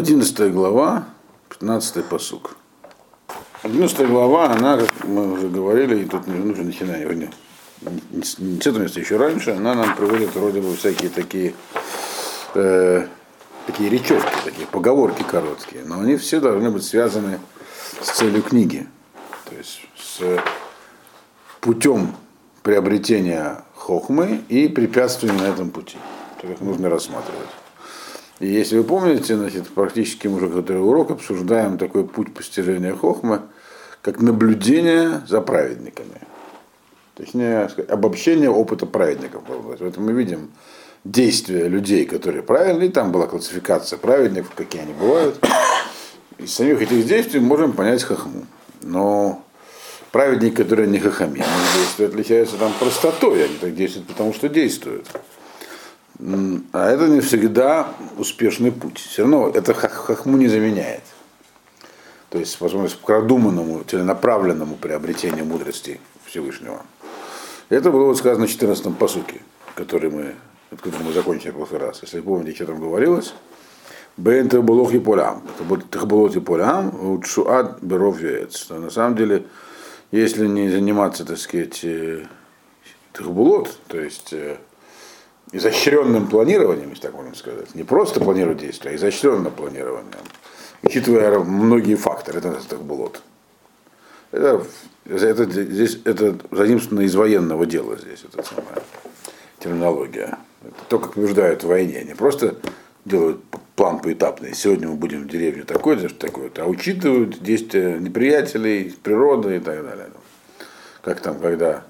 11 0.00 0.50
глава, 0.50 1.04
15 1.50 2.06
посук. 2.06 2.56
11 3.62 4.08
глава, 4.08 4.46
она, 4.50 4.78
как 4.78 5.04
мы 5.04 5.30
уже 5.30 5.48
говорили, 5.50 6.02
и 6.02 6.04
тут 6.06 6.26
не 6.26 6.38
нужно 6.38 6.64
начинать 6.64 7.02
его 7.02 7.12
не, 7.12 7.28
не, 8.10 8.22
с 8.22 8.66
этого 8.66 8.84
места, 8.84 8.98
еще 8.98 9.18
раньше, 9.18 9.50
она 9.50 9.74
нам 9.74 9.94
приводит 9.94 10.34
вроде 10.34 10.62
бы 10.62 10.74
всякие 10.74 11.10
такие, 11.10 11.52
э, 12.54 13.08
такие 13.66 13.90
речевки, 13.90 14.32
такие 14.42 14.66
поговорки 14.66 15.22
короткие, 15.22 15.84
но 15.84 16.00
они 16.00 16.16
все 16.16 16.40
должны 16.40 16.70
быть 16.70 16.84
связаны 16.84 17.38
с 18.00 18.10
целью 18.12 18.42
книги, 18.42 18.86
то 19.44 19.54
есть 19.54 19.82
с 19.98 20.42
путем 21.60 22.16
приобретения 22.62 23.64
хохмы 23.76 24.44
и 24.48 24.66
препятствиями 24.68 25.40
на 25.40 25.48
этом 25.48 25.70
пути. 25.70 25.98
Их 26.42 26.62
нужно 26.62 26.88
рассматривать. 26.88 27.50
Если 28.40 28.78
вы 28.78 28.84
помните, 28.84 29.36
значит, 29.36 29.68
практически 29.68 30.26
мы 30.26 30.36
уже 30.36 30.48
который 30.48 30.82
урок 30.82 31.10
обсуждаем 31.10 31.76
такой 31.76 32.06
путь 32.06 32.32
постижения 32.32 32.94
хохмы, 32.94 33.42
как 34.00 34.20
наблюдение 34.20 35.20
за 35.28 35.42
праведниками. 35.42 36.22
Точнее, 37.16 37.68
обобщение 37.88 38.48
опыта 38.48 38.86
праведников. 38.86 39.42
Поэтому 39.78 40.06
мы 40.06 40.12
видим 40.12 40.50
действия 41.04 41.68
людей, 41.68 42.06
которые 42.06 42.42
правильные, 42.42 42.90
там 42.90 43.12
была 43.12 43.26
классификация 43.26 43.98
праведников, 43.98 44.54
какие 44.54 44.82
они 44.82 44.94
бывают. 44.94 45.38
Из 46.38 46.54
самих 46.54 46.80
этих 46.80 47.06
действий 47.06 47.40
можем 47.40 47.74
понять 47.74 48.02
хохму. 48.02 48.46
Но 48.80 49.44
праведники, 50.12 50.56
которые 50.56 50.88
не 50.88 50.98
хохами, 50.98 51.42
они 51.42 51.82
действуют, 51.82 52.12
отличаются 52.14 52.56
там 52.56 52.72
простотой, 52.80 53.44
они 53.44 53.56
так 53.56 53.74
действуют, 53.74 54.08
потому 54.08 54.32
что 54.32 54.48
действуют. 54.48 55.06
А 56.72 56.90
это 56.90 57.08
не 57.08 57.20
всегда 57.20 57.88
успешный 58.18 58.72
путь. 58.72 58.98
Все 58.98 59.22
равно 59.22 59.48
это 59.48 59.72
хахму 59.72 60.36
не 60.36 60.48
заменяет. 60.48 61.02
То 62.28 62.38
есть 62.38 62.60
возможность 62.60 62.96
к 62.96 63.04
продуманному, 63.04 63.82
целенаправленному 63.84 64.76
приобретению 64.76 65.46
мудрости 65.46 66.00
Всевышнего. 66.26 66.82
Это 67.70 67.90
было 67.90 68.04
вот 68.04 68.18
сказано 68.18 68.46
в 68.46 68.50
14-м 68.50 68.94
посуке, 68.94 69.40
который 69.74 70.10
мы, 70.10 70.34
откуда 70.70 70.96
мы 71.04 71.12
закончили 71.12 71.50
в 71.50 71.54
прошлый 71.54 71.80
раз. 71.80 72.00
Если 72.02 72.20
помните, 72.20 72.54
что 72.54 72.66
там 72.66 72.80
говорилось, 72.80 73.34
Бен 74.16 74.48
Тахбулох 74.48 74.92
и 74.92 74.98
Полям. 74.98 75.42
Тахбулот 75.90 76.36
и 76.36 76.40
Полям, 76.40 77.12
Учуад 77.12 77.82
Беров 77.82 78.20
Яец. 78.20 78.68
На 78.68 78.90
самом 78.90 79.16
деле, 79.16 79.46
если 80.12 80.46
не 80.46 80.68
заниматься, 80.68 81.24
так 81.24 81.38
сказать, 81.38 81.80
э, 81.84 82.26
Тахбулот, 83.12 83.78
то 83.88 83.98
есть 83.98 84.32
э, 84.32 84.58
изощренным 85.52 86.28
планированием, 86.28 86.90
если 86.90 87.02
так 87.02 87.14
можно 87.14 87.34
сказать. 87.34 87.74
Не 87.74 87.82
просто 87.82 88.20
планировать 88.20 88.58
действия, 88.58 88.92
а 88.92 88.96
изощренным 88.96 89.52
планированием. 89.52 90.24
Учитывая 90.82 91.38
многие 91.40 91.96
факторы, 91.96 92.38
это 92.38 92.60
так 92.68 92.80
было. 92.82 93.12
Это, 94.32 94.64
это, 95.06 95.44
здесь, 95.44 96.00
это 96.04 96.38
заимствовано 96.50 97.04
из 97.04 97.14
военного 97.14 97.66
дела 97.66 97.96
здесь, 97.96 98.24
это 98.24 98.42
самая 98.46 98.82
терминология. 99.58 100.38
Это 100.62 100.76
то, 100.88 100.98
как 100.98 101.14
побеждают 101.14 101.64
в 101.64 101.68
войне. 101.68 102.04
Не 102.04 102.14
просто 102.14 102.56
делают 103.04 103.42
план 103.74 103.98
поэтапный. 103.98 104.54
Сегодня 104.54 104.88
мы 104.88 104.94
будем 104.94 105.22
в 105.22 105.28
деревне 105.28 105.64
такой-то, 105.64 106.14
такой-то, 106.14 106.64
а 106.64 106.66
учитывают 106.66 107.42
действия 107.42 107.98
неприятелей, 107.98 108.94
природы 109.02 109.56
и 109.56 109.60
так 109.60 109.82
далее. 109.84 110.06
Как 111.02 111.20
там, 111.20 111.40
когда 111.40 111.84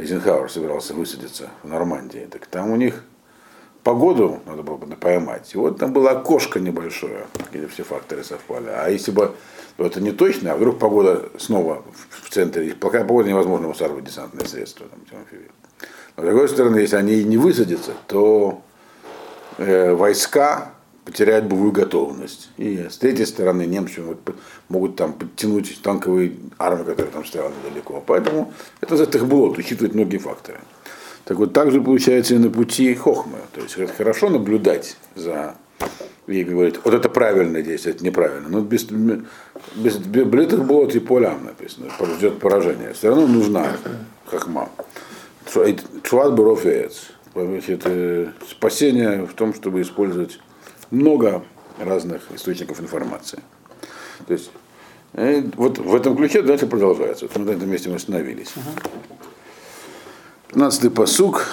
Эйзенхауэр 0.00 0.50
собирался 0.50 0.94
высадиться 0.94 1.50
в 1.62 1.68
Нормандии, 1.68 2.26
так 2.30 2.46
там 2.46 2.70
у 2.70 2.76
них 2.76 3.04
погоду 3.82 4.40
надо 4.46 4.62
было 4.62 4.76
бы 4.76 4.86
поймать. 4.96 5.50
И 5.54 5.58
вот 5.58 5.78
там 5.78 5.92
было 5.92 6.12
окошко 6.12 6.60
небольшое, 6.60 7.26
где 7.52 7.66
все 7.68 7.82
факторы 7.82 8.24
совпали. 8.24 8.68
А 8.68 8.88
если 8.88 9.10
бы 9.10 9.34
ну, 9.78 9.86
это 9.86 10.00
не 10.00 10.12
точно, 10.12 10.52
а 10.52 10.56
вдруг 10.56 10.78
погода 10.78 11.30
снова 11.38 11.82
в 12.10 12.30
центре, 12.30 12.74
плохая 12.74 13.04
погода 13.04 13.28
невозможно 13.28 13.68
высаживать 13.68 14.04
десантные 14.04 14.46
средства. 14.46 14.86
Там, 14.88 15.00
Но 16.16 16.22
с 16.22 16.26
другой 16.26 16.48
стороны, 16.48 16.76
если 16.78 16.96
они 16.96 17.24
не 17.24 17.38
высадятся, 17.38 17.92
то 18.06 18.62
э, 19.58 19.94
войска 19.94 20.72
потеряют 21.10 21.46
боевую 21.46 21.72
готовность. 21.72 22.50
И 22.56 22.86
с 22.88 22.96
третьей 22.96 23.26
стороны 23.26 23.66
немцы 23.66 24.02
могут, 24.68 24.96
там 24.96 25.12
подтянуть 25.12 25.80
танковые 25.82 26.32
армии, 26.58 26.84
которые 26.84 27.12
там 27.12 27.24
стояли 27.24 27.52
недалеко. 27.64 28.02
Поэтому 28.06 28.52
это 28.80 28.96
за 28.96 29.06
Техблот, 29.06 29.58
учитывать 29.58 29.94
многие 29.94 30.18
факторы. 30.18 30.60
Так 31.24 31.38
вот, 31.38 31.52
так 31.52 31.72
же 31.72 31.80
получается 31.80 32.34
и 32.34 32.38
на 32.38 32.50
пути 32.50 32.94
Хохмы. 32.94 33.38
То 33.52 33.60
есть 33.60 33.76
это 33.76 33.92
хорошо 33.92 34.30
наблюдать 34.30 34.96
за 35.16 35.56
и 36.26 36.44
говорит, 36.44 36.80
вот 36.84 36.94
это 36.94 37.08
правильное 37.08 37.62
действие, 37.62 37.94
это 37.94 38.04
неправильно. 38.04 38.48
Но 38.48 38.60
без, 38.60 38.84
без, 38.84 39.96
блитых 39.96 40.64
болот 40.64 40.94
и 40.94 41.00
полям 41.00 41.44
написано, 41.44 41.86
ждет 42.16 42.38
поражение. 42.38 42.92
Все 42.92 43.08
равно 43.08 43.26
нужна 43.26 43.66
хохма. 44.26 44.68
Чуват 46.04 46.34
буров 46.34 46.64
Спасение 48.48 49.26
в 49.26 49.34
том, 49.34 49.54
чтобы 49.54 49.82
использовать 49.82 50.38
много 50.90 51.42
разных 51.78 52.22
источников 52.32 52.80
информации. 52.80 53.40
То 54.26 54.32
есть 54.32 54.50
э, 55.14 55.42
вот 55.56 55.78
в 55.78 55.94
этом 55.94 56.16
ключе 56.16 56.42
дальше 56.42 56.66
продолжается. 56.66 57.26
Вот 57.26 57.36
на 57.44 57.50
этом 57.50 57.70
месте 57.70 57.88
мы 57.88 57.96
остановились. 57.96 58.52
15-й 60.50 60.90
посук. 60.90 61.46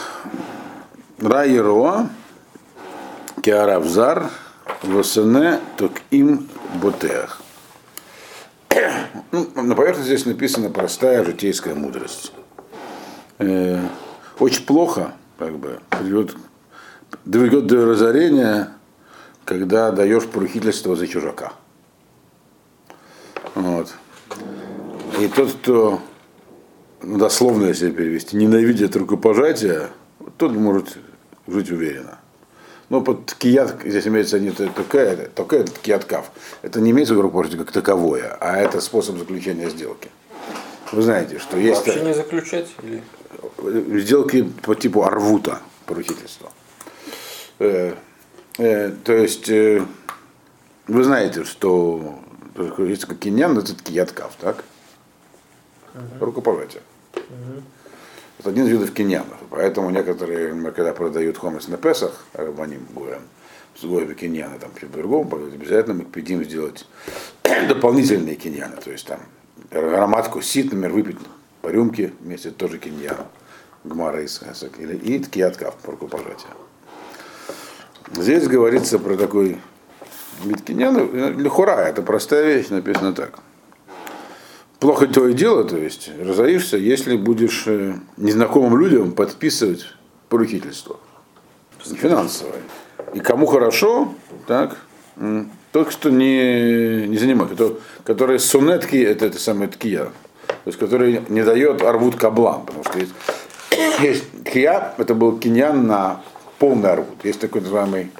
Райероа, 1.20 2.10
Кеаравзар, 3.42 4.30
Восене, 4.84 5.60
ток 5.78 5.94
им 6.12 6.48
ботеах. 6.76 7.42
Ну, 9.32 9.48
на 9.56 9.76
поверхности 9.76 10.08
здесь 10.08 10.26
написана 10.26 10.70
простая 10.70 11.24
житейская 11.24 11.74
мудрость. 11.74 12.32
Э, 13.40 13.82
очень 14.40 14.64
плохо, 14.66 15.14
как 15.40 15.58
бы, 15.58 15.80
приведет, 15.90 16.36
доведет 17.26 17.68
до 17.68 17.86
разорения 17.88 18.77
когда 19.48 19.92
даешь 19.92 20.26
поручительство 20.26 20.96
за 20.98 21.08
чужака. 21.08 21.54
Вот. 23.56 23.94
И 25.20 25.28
тот, 25.30 25.54
кто, 25.54 26.02
ну, 27.02 27.18
дословно 27.18 27.68
если 27.68 27.90
перевести, 27.90 28.36
ненавидит 28.36 28.96
рукопожатия, 28.98 29.90
тот 30.38 30.52
может 30.52 30.98
жить 31.48 31.72
уверенно. 31.72 32.20
Но 32.90 33.00
под 33.00 33.34
кият, 33.34 33.78
здесь 33.86 34.06
имеется 34.08 34.38
не 34.38 34.52
только, 34.52 34.84
только 35.34 35.56
этот 35.56 35.78
кияткав. 35.80 36.30
Это 36.62 36.82
не 36.82 36.92
имеется 36.92 37.16
в 37.16 37.22
рукопожатие 37.22 37.60
как 37.60 37.72
таковое, 37.72 38.38
а 38.42 38.58
это 38.58 38.82
способ 38.82 39.18
заключения 39.18 39.70
сделки. 39.70 40.10
Вы 40.92 41.02
знаете, 41.02 41.40
что 41.40 41.58
есть... 41.58 41.88
Вообще 41.88 42.04
не 42.04 42.14
заключать? 42.14 42.68
Или... 42.84 43.02
Сделки 44.02 44.44
по 44.64 44.76
типу 44.76 45.04
арвута, 45.04 45.60
поручительства. 45.86 46.52
Э, 48.58 48.68
Э, 48.88 48.92
то 49.04 49.14
есть, 49.14 49.50
э, 49.50 49.86
вы 50.88 51.04
знаете, 51.04 51.44
что 51.44 52.20
есть 52.80 53.06
как 53.06 53.20
киньян, 53.20 53.58
это 53.58 53.76
кияткав, 53.76 54.36
так? 54.40 54.64
Uh-huh. 55.94 56.20
Рукопожатие. 56.20 56.82
Uh-huh. 57.14 57.62
Это 58.40 58.50
один 58.50 58.66
из 58.66 58.70
видов 58.70 58.92
киньянов. 58.94 59.38
Поэтому 59.52 59.90
некоторые, 59.92 60.54
когда 60.72 60.94
продают 60.94 61.38
хомес 61.38 61.68
на 61.68 61.78
Песах, 61.78 62.26
рабаним 62.34 62.88
будем, 62.94 63.22
с 63.76 63.84
гоями 63.84 64.16
киньяна, 64.16 64.58
там, 64.58 64.72
в 64.72 64.92
другом, 64.92 65.32
обязательно 65.34 65.94
мы 65.94 66.06
педим 66.06 66.44
сделать 66.44 66.88
дополнительные 67.68 68.36
киньяны. 68.36 68.78
То 68.78 68.92
есть 68.92 69.06
там 69.06 69.20
ароматку 69.72 70.42
сит, 70.42 70.66
например, 70.66 70.94
выпить 70.94 71.18
по 71.62 71.68
рюмке 71.68 72.14
вместе 72.22 72.50
тоже 72.50 72.80
киньян. 72.80 73.18
Гмара 73.84 74.24
и 74.24 74.28
или 74.80 74.98
и 74.98 75.20
ткияткав, 75.20 75.76
рукопожатие. 75.86 76.50
Здесь 78.16 78.48
говорится 78.48 79.00
про 79.00 79.18
такой 79.18 79.58
Миткинян, 80.44 81.40
лихура, 81.40 81.78
это 81.78 82.02
простая 82.02 82.58
вещь, 82.58 82.70
написано 82.70 83.14
так. 83.14 83.40
Плохо 84.80 85.08
то 85.08 85.28
и 85.28 85.34
дело, 85.34 85.64
то 85.64 85.78
есть 85.78 86.12
разоришься, 86.24 86.78
если 86.78 87.18
будешь 87.18 87.64
э, 87.66 87.96
незнакомым 88.18 88.78
людям 88.78 89.14
подписывать 89.14 89.88
поручительство 90.30 90.98
финансовое. 91.96 92.62
И 93.14 93.20
кому 93.20 93.46
хорошо, 93.46 94.14
так, 94.48 94.78
тот, 95.72 95.90
кто 95.90 96.10
не, 96.10 97.08
не 97.08 97.18
занимает, 97.18 97.54
кто, 97.54 97.80
который 98.04 98.40
сунетки, 98.40 98.98
это, 98.98 99.26
это 99.26 99.40
самое 99.40 99.70
ткия, 99.70 100.06
то 100.48 100.54
есть 100.66 100.78
который 100.78 101.22
не 101.30 101.44
дает 101.44 101.82
арвуд 101.82 102.16
каблам, 102.16 102.66
потому 102.66 102.84
что 102.84 103.00
есть, 103.00 103.14
есть 104.02 104.44
ткия, 104.44 104.94
это 104.98 105.16
был 105.16 105.38
киньян 105.38 105.88
на 105.88 106.22
полный 106.60 106.92
арвуд. 106.92 107.24
Есть 107.24 107.40
такой 107.40 107.62
называемый 107.62 108.12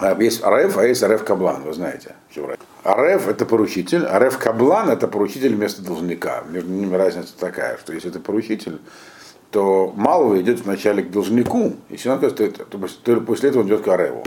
а, 0.00 0.16
есть 0.18 0.42
Ареф, 0.42 0.78
а 0.78 0.86
есть 0.86 1.02
Ареф 1.02 1.24
Каблан, 1.24 1.62
вы 1.62 1.74
знаете. 1.74 2.14
Ареф 2.84 3.28
это 3.28 3.44
поручитель, 3.44 4.06
Ареф 4.06 4.38
Каблан 4.38 4.88
это 4.88 5.06
поручитель 5.06 5.54
вместо 5.54 5.82
должника. 5.82 6.42
Между 6.48 6.70
ними 6.70 6.94
разница 6.94 7.34
такая, 7.38 7.76
что 7.76 7.92
если 7.92 8.08
это 8.08 8.18
поручитель, 8.18 8.80
то 9.50 9.92
малого 9.94 10.40
идет 10.40 10.60
вначале 10.60 11.02
к 11.02 11.10
должнику, 11.10 11.74
если 11.90 12.08
он 12.08 12.18
то, 12.20 12.30
то 12.30 12.78
после 13.20 13.50
этого 13.50 13.62
он 13.62 13.68
идет 13.68 13.82
к 13.82 13.88
Ареву. 13.88 14.24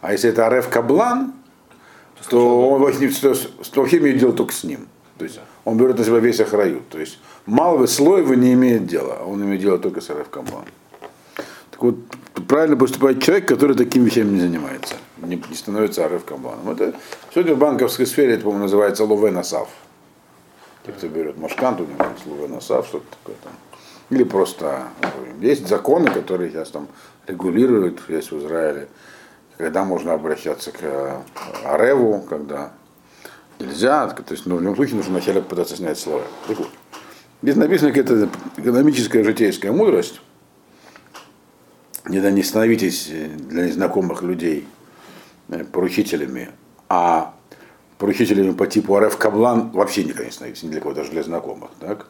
А 0.00 0.12
если 0.12 0.30
это 0.30 0.46
Ареф 0.46 0.68
Каблан, 0.68 1.32
то 2.28 2.70
он 2.70 2.80
вообще 2.80 3.98
имеет 3.98 4.18
дело 4.18 4.32
только 4.32 4.52
с 4.52 4.62
ним. 4.62 4.86
То 5.18 5.24
есть 5.24 5.40
он 5.64 5.78
берет 5.78 5.98
на 5.98 6.04
себя 6.04 6.18
весь 6.18 6.40
охрают. 6.40 6.88
То 6.88 7.00
есть 7.00 7.18
малого 7.46 7.86
слоева 7.86 8.34
не 8.34 8.52
имеет 8.52 8.86
дела, 8.86 9.18
а 9.20 9.24
он 9.24 9.42
имеет 9.42 9.60
дело 9.60 9.78
только 9.78 10.00
с 10.00 10.10
РФ 10.10 10.28
Камбан. 10.28 10.64
Вот, 11.82 11.96
правильно 12.46 12.76
поступает 12.76 13.20
человек, 13.20 13.48
который 13.48 13.76
такими 13.76 14.04
вещами 14.04 14.30
не 14.30 14.40
занимается, 14.40 14.94
не, 15.16 15.34
не 15.34 15.56
становится 15.56 16.08
РФ 16.08 16.24
Камбаном. 16.24 16.70
Это 16.70 16.94
сегодня 17.34 17.56
в 17.56 17.58
банковской 17.58 18.06
сфере, 18.06 18.34
это, 18.34 18.44
по-моему, 18.44 18.64
называется 18.64 19.04
ловенасав. 19.04 19.68
Те, 20.86 20.92
кто 20.92 21.08
берет 21.08 21.38
машканту, 21.38 21.88
ловенасав, 22.26 22.86
что-то 22.86 23.06
такое 23.10 23.34
там. 23.42 23.52
Или 24.10 24.22
просто 24.22 24.84
есть 25.40 25.66
законы, 25.66 26.08
которые 26.08 26.52
сейчас 26.52 26.70
там 26.70 26.86
регулируют, 27.26 28.00
есть 28.08 28.30
в 28.30 28.38
Израиле, 28.38 28.86
когда 29.58 29.82
можно 29.82 30.12
обращаться 30.12 30.70
к 30.70 30.78
э, 30.82 31.20
Ареву, 31.64 32.22
когда 32.28 32.70
нельзя, 33.58 34.06
то 34.06 34.32
есть 34.32 34.46
ну, 34.46 34.56
в 34.56 34.60
любом 34.62 34.76
случае 34.76 34.98
нужно 34.98 35.14
вначале 35.14 35.42
пытаться 35.42 35.76
снять 35.76 35.98
слой. 35.98 36.22
Здесь 37.42 37.56
написано 37.56 37.90
какая-то 37.90 38.28
экономическая 38.56 39.24
житейская 39.24 39.72
мудрость. 39.72 40.20
Не, 42.06 42.18
не 42.18 42.42
становитесь 42.42 43.10
для 43.48 43.66
незнакомых 43.66 44.22
людей 44.22 44.66
э, 45.48 45.64
поручителями, 45.64 46.50
а 46.88 47.34
поручителями 47.98 48.52
по 48.52 48.66
типу 48.66 48.98
РФ 48.98 49.16
Каблан 49.16 49.70
вообще 49.70 50.02
никогда 50.02 50.24
не 50.24 50.32
становитесь, 50.32 50.64
ни 50.64 50.70
для 50.70 50.80
кого, 50.80 50.94
даже 50.94 51.10
для 51.10 51.22
знакомых. 51.22 51.70
Так? 51.78 52.06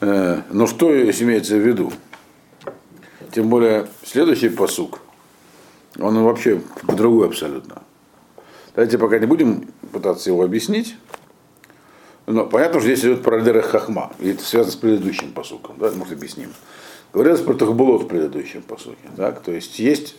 Э, 0.00 0.42
но 0.50 0.66
что 0.66 0.92
имеется 0.92 1.56
в 1.56 1.66
виду? 1.66 1.92
Тем 3.32 3.48
более 3.48 3.88
следующий 4.04 4.50
посук, 4.50 5.00
он 5.98 6.22
вообще 6.22 6.62
другой 6.84 7.26
абсолютно. 7.26 7.82
Давайте 8.74 8.98
пока 8.98 9.18
не 9.18 9.26
будем 9.26 9.68
пытаться 9.90 10.30
его 10.30 10.44
объяснить. 10.44 10.96
Но 12.26 12.44
понятно, 12.44 12.80
что 12.80 12.88
здесь 12.88 13.04
идет 13.04 13.22
про 13.22 13.40
Дера 13.40 13.62
Хахма, 13.62 14.12
и 14.18 14.30
это 14.30 14.42
связано 14.44 14.72
с 14.72 14.76
предыдущим 14.76 15.32
посуком, 15.32 15.76
да, 15.78 15.90
может 15.92 16.12
объясним. 16.12 16.50
Говорилось 17.16 17.40
про 17.40 17.54
Тахбулот 17.54 18.02
в 18.02 18.08
предыдущем 18.08 18.60
посуке. 18.60 19.08
Так? 19.16 19.40
То 19.40 19.50
есть 19.50 19.78
есть, 19.78 20.16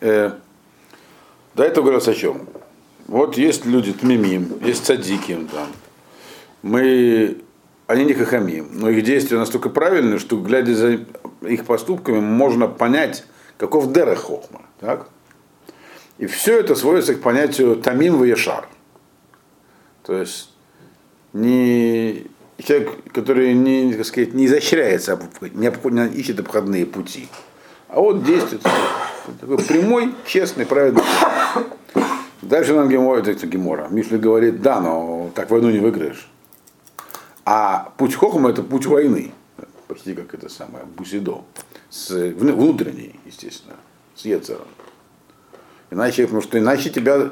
э, 0.00 0.30
до 1.54 1.62
этого 1.62 1.84
говорилось 1.84 2.08
о 2.08 2.14
чем? 2.14 2.48
Вот 3.08 3.36
есть 3.36 3.66
люди 3.66 3.92
тмимим, 3.92 4.58
есть 4.64 4.86
цадиким, 4.86 5.48
там. 5.48 5.66
мы, 6.62 7.42
они 7.86 8.06
не 8.06 8.14
хахамим, 8.14 8.70
но 8.72 8.88
их 8.88 9.04
действия 9.04 9.36
настолько 9.36 9.68
правильные, 9.68 10.18
что 10.18 10.40
глядя 10.40 10.74
за 10.74 11.00
их 11.42 11.66
поступками 11.66 12.20
можно 12.20 12.68
понять, 12.68 13.26
каков 13.58 13.92
Дера 13.92 14.16
Хохма. 14.16 14.62
Так? 14.80 15.10
И 16.16 16.24
все 16.24 16.58
это 16.58 16.74
сводится 16.74 17.14
к 17.16 17.20
понятию 17.20 17.76
тамим 17.76 18.22
вешар. 18.22 18.66
То 20.04 20.14
есть 20.14 20.54
не 21.34 22.29
человек, 22.62 22.90
который 23.12 23.54
не, 23.54 23.94
так 23.94 24.06
сказать, 24.06 24.34
не 24.34 24.46
изощряется, 24.46 25.20
не 25.52 25.66
ищет 26.18 26.40
обходные 26.40 26.86
пути. 26.86 27.28
А 27.88 28.00
вот 28.00 28.24
действует 28.24 28.62
такой 29.40 29.58
прямой, 29.58 30.14
честный, 30.26 30.66
праведный. 30.66 31.02
Дальше 32.42 32.74
нам 32.74 32.88
Гемора, 32.88 33.22
это 33.22 33.46
Гемора. 33.46 33.88
Мишли 33.90 34.18
говорит, 34.18 34.62
да, 34.62 34.80
но 34.80 35.30
так 35.34 35.50
войну 35.50 35.70
не 35.70 35.78
выиграешь. 35.78 36.28
А 37.44 37.92
путь 37.96 38.14
Хохма 38.14 38.50
это 38.50 38.62
путь 38.62 38.86
войны. 38.86 39.32
Почти 39.88 40.14
как 40.14 40.34
это 40.34 40.48
самое, 40.48 40.84
Бусидо. 40.84 41.42
С, 41.88 42.10
внутренней, 42.10 43.18
естественно, 43.26 43.74
с 44.14 44.24
Ецером. 44.24 44.68
Иначе, 45.90 46.22
потому 46.22 46.42
что 46.42 46.58
иначе 46.58 46.90
тебя, 46.90 47.30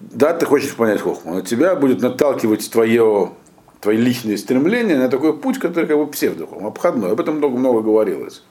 да, 0.00 0.34
ты 0.34 0.44
хочешь 0.44 0.74
понять 0.74 1.00
хохму, 1.00 1.34
но 1.34 1.40
тебя 1.42 1.76
будет 1.76 2.00
наталкивать 2.00 2.68
твое, 2.70 3.32
твои 3.80 3.96
личные 3.96 4.38
стремления 4.38 4.96
на 4.96 5.08
такой 5.08 5.36
путь, 5.36 5.58
который 5.58 5.86
как 5.86 5.96
бы 5.96 6.06
псевдохом, 6.06 6.66
обходной. 6.66 7.12
Об 7.12 7.20
этом 7.20 7.36
много-много 7.36 7.80
говорилось. 7.80 8.42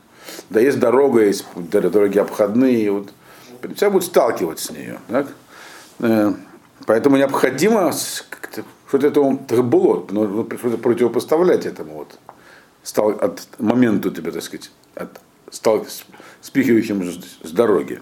Да, 0.50 0.60
есть 0.60 0.80
дорога, 0.80 1.24
есть 1.24 1.46
дороги 1.56 2.18
обходные, 2.18 2.92
вот. 2.92 3.10
Тебя 3.76 3.90
будет 3.90 4.04
сталкивать 4.04 4.60
с 4.60 4.70
нее. 4.70 5.00
Так? 5.08 5.28
Э, 6.00 6.34
поэтому 6.86 7.18
необходимо 7.18 7.92
что-то 8.88 9.08
этому 9.08 9.40
было, 9.64 10.06
что-то 10.06 10.78
противопоставлять 10.78 11.66
этому 11.66 11.96
вот 11.96 12.20
стал 12.84 13.10
от 13.10 13.48
моменту 13.60 14.12
тебя, 14.12 14.32
так 14.32 14.44
сказать, 14.44 14.72
от 14.96 15.20
стал 15.52 15.86
спихивающим 16.42 17.04
с 17.44 17.52
дороги. 17.52 18.02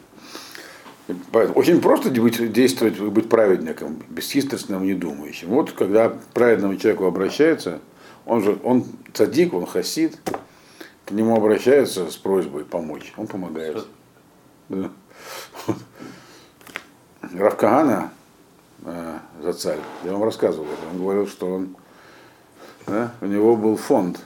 Очень 1.53 1.81
просто 1.81 2.09
быть, 2.09 2.51
действовать, 2.51 2.99
быть 2.99 3.29
праведником, 3.29 4.01
бесхитростным, 4.09 4.83
недумающим. 4.83 5.49
Вот 5.49 5.71
когда 5.71 6.09
к 6.09 6.23
праведному 6.33 6.77
человеку 6.77 7.05
обращается, 7.05 7.79
он 8.25 8.43
же, 8.43 8.59
он 8.63 8.85
цадик, 9.13 9.53
он 9.53 9.67
хасид, 9.67 10.17
к 11.05 11.11
нему 11.11 11.35
обращаются 11.35 12.09
с 12.09 12.17
просьбой 12.17 12.65
помочь, 12.65 13.13
он 13.17 13.27
помогает. 13.27 13.85
Да. 14.69 14.89
Равкагана 17.21 18.11
э, 18.83 19.19
за 19.43 19.53
царь, 19.53 19.79
я 20.03 20.13
вам 20.13 20.23
рассказывал, 20.23 20.67
он 20.91 20.99
говорил, 20.99 21.27
что 21.27 21.53
он, 21.53 21.75
да, 22.87 23.13
у 23.21 23.25
него 23.27 23.55
был 23.55 23.77
фонд, 23.77 24.19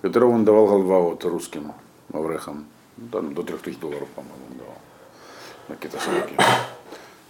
которого 0.00 0.30
он 0.30 0.44
давал 0.44 0.66
вот 0.82 1.24
русским 1.24 1.72
аврехам, 2.12 2.66
ну, 2.96 3.08
там, 3.08 3.34
до 3.34 3.42
3000 3.42 3.80
долларов, 3.80 4.08
по-моему, 4.14 4.44
он 4.50 4.58
давал 4.58 4.79
на 5.70 6.00
сроки. 6.00 6.36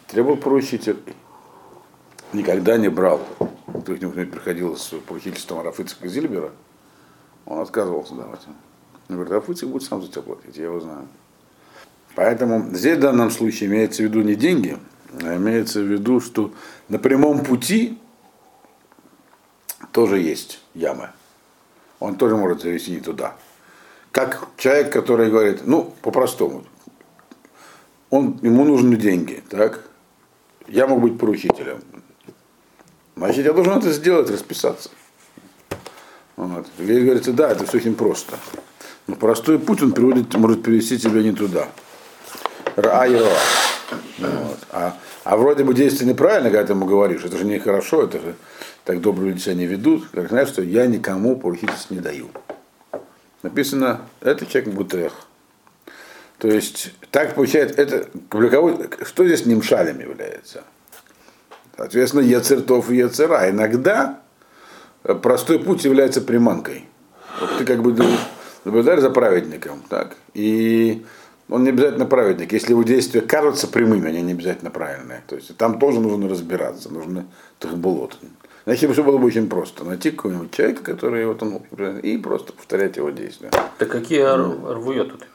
Требовал 0.06 0.36
поручитель. 0.36 0.98
Никогда 2.32 2.76
не 2.76 2.88
брал. 2.88 3.20
Кто 3.66 3.94
к 3.94 4.00
нему 4.00 4.12
приходил 4.12 4.76
с 4.76 4.94
поручительством 5.06 5.62
Рафыцика 5.62 6.08
Зильбера, 6.08 6.52
он 7.46 7.60
отказывался 7.60 8.14
давать. 8.14 8.40
Он 9.08 9.16
говорит, 9.16 9.32
Рафыцик 9.32 9.68
будет 9.68 9.82
сам 9.82 10.02
за 10.02 10.08
тебя 10.08 10.22
платить, 10.22 10.56
я 10.56 10.64
его 10.64 10.80
знаю. 10.80 11.08
Поэтому 12.14 12.74
здесь 12.74 12.98
в 12.98 13.00
данном 13.00 13.30
случае 13.30 13.68
имеется 13.68 14.02
в 14.02 14.06
виду 14.06 14.22
не 14.22 14.34
деньги, 14.34 14.78
а 15.22 15.36
имеется 15.36 15.80
в 15.80 15.84
виду, 15.84 16.20
что 16.20 16.52
на 16.88 16.98
прямом 16.98 17.44
пути 17.44 17.98
тоже 19.92 20.18
есть 20.18 20.60
ямы. 20.74 21.10
Он 21.98 22.16
тоже 22.16 22.36
может 22.36 22.62
завести 22.62 22.92
не 22.92 23.00
туда. 23.00 23.36
Как 24.12 24.48
человек, 24.56 24.92
который 24.92 25.30
говорит, 25.30 25.66
ну, 25.66 25.94
по-простому, 26.02 26.64
он, 28.10 28.38
ему 28.42 28.64
нужны 28.64 28.96
деньги, 28.96 29.42
так? 29.48 29.84
Я 30.68 30.86
могу 30.86 31.08
быть 31.08 31.18
поручителем. 31.18 31.80
Значит, 33.16 33.44
я 33.44 33.52
должен 33.52 33.78
это 33.78 33.90
сделать, 33.92 34.30
расписаться. 34.30 34.90
Вот. 36.36 36.66
Здесь 36.78 37.04
говорится, 37.04 37.32
да, 37.32 37.50
это 37.50 37.66
все 37.66 37.78
очень 37.78 37.94
просто. 37.94 38.36
Но 39.06 39.16
простой 39.16 39.58
путь 39.58 39.82
он 39.82 39.92
приводит, 39.92 40.34
может 40.34 40.62
привести 40.62 40.98
тебя 40.98 41.22
не 41.22 41.32
туда. 41.32 41.68
Ра 42.76 43.06
вот. 44.18 44.58
а, 44.70 44.96
а 45.24 45.36
вроде 45.36 45.64
бы 45.64 45.74
действие 45.74 46.08
неправильно, 46.08 46.50
когда 46.50 46.66
ты 46.66 46.72
ему 46.72 46.86
говоришь, 46.86 47.24
это 47.24 47.36
же 47.36 47.44
нехорошо, 47.44 48.04
это 48.04 48.20
же 48.20 48.34
так 48.84 49.00
добрые 49.00 49.30
люди 49.30 49.40
себя 49.40 49.54
не 49.54 49.66
ведут. 49.66 50.08
Как 50.12 50.28
знаешь, 50.28 50.48
что 50.48 50.62
я 50.62 50.86
никому 50.86 51.36
поручительство 51.36 51.94
не 51.94 52.00
даю. 52.00 52.28
Написано, 53.42 54.02
это 54.20 54.46
человек 54.46 54.74
Бутрех. 54.74 55.12
То 56.40 56.48
есть, 56.48 56.94
так 57.10 57.34
получается, 57.34 57.80
это 57.80 58.08
кого, 58.30 58.78
что 59.02 59.26
здесь 59.26 59.44
нимшалем 59.44 60.00
является? 60.00 60.64
Соответственно, 61.76 62.22
Ецертов 62.22 62.90
и 62.90 62.96
Ецера. 62.96 63.50
Иногда 63.50 64.20
простой 65.02 65.58
путь 65.58 65.84
является 65.84 66.22
приманкой. 66.22 66.88
Вот 67.40 67.58
ты 67.58 67.64
как 67.66 67.82
бы 67.82 67.94
наблюдаешь 68.64 69.00
за 69.00 69.10
праведником, 69.10 69.82
так? 69.90 70.16
И 70.32 71.04
он 71.50 71.64
не 71.64 71.70
обязательно 71.70 72.06
праведник. 72.06 72.52
Если 72.52 72.70
его 72.70 72.84
действия 72.84 73.20
кажутся 73.20 73.68
прямыми, 73.68 74.08
они 74.08 74.22
не 74.22 74.32
обязательно 74.32 74.70
правильные. 74.70 75.22
То 75.26 75.36
есть 75.36 75.54
там 75.58 75.78
тоже 75.78 76.00
нужно 76.00 76.26
разбираться, 76.26 76.90
нужно 76.90 77.26
тахбулот. 77.58 78.16
Значит, 78.64 78.90
все 78.92 79.04
было 79.04 79.18
бы 79.18 79.26
очень 79.26 79.48
просто. 79.48 79.84
Найти 79.84 80.10
какого-нибудь 80.10 80.52
человека, 80.52 80.82
который 80.82 81.26
вот 81.26 81.42
он, 81.42 81.60
и 81.98 82.16
просто 82.16 82.54
повторять 82.54 82.96
его 82.96 83.10
действия. 83.10 83.50
Так 83.78 83.90
какие 83.90 84.22
рвует 84.22 85.12
тут 85.12 85.26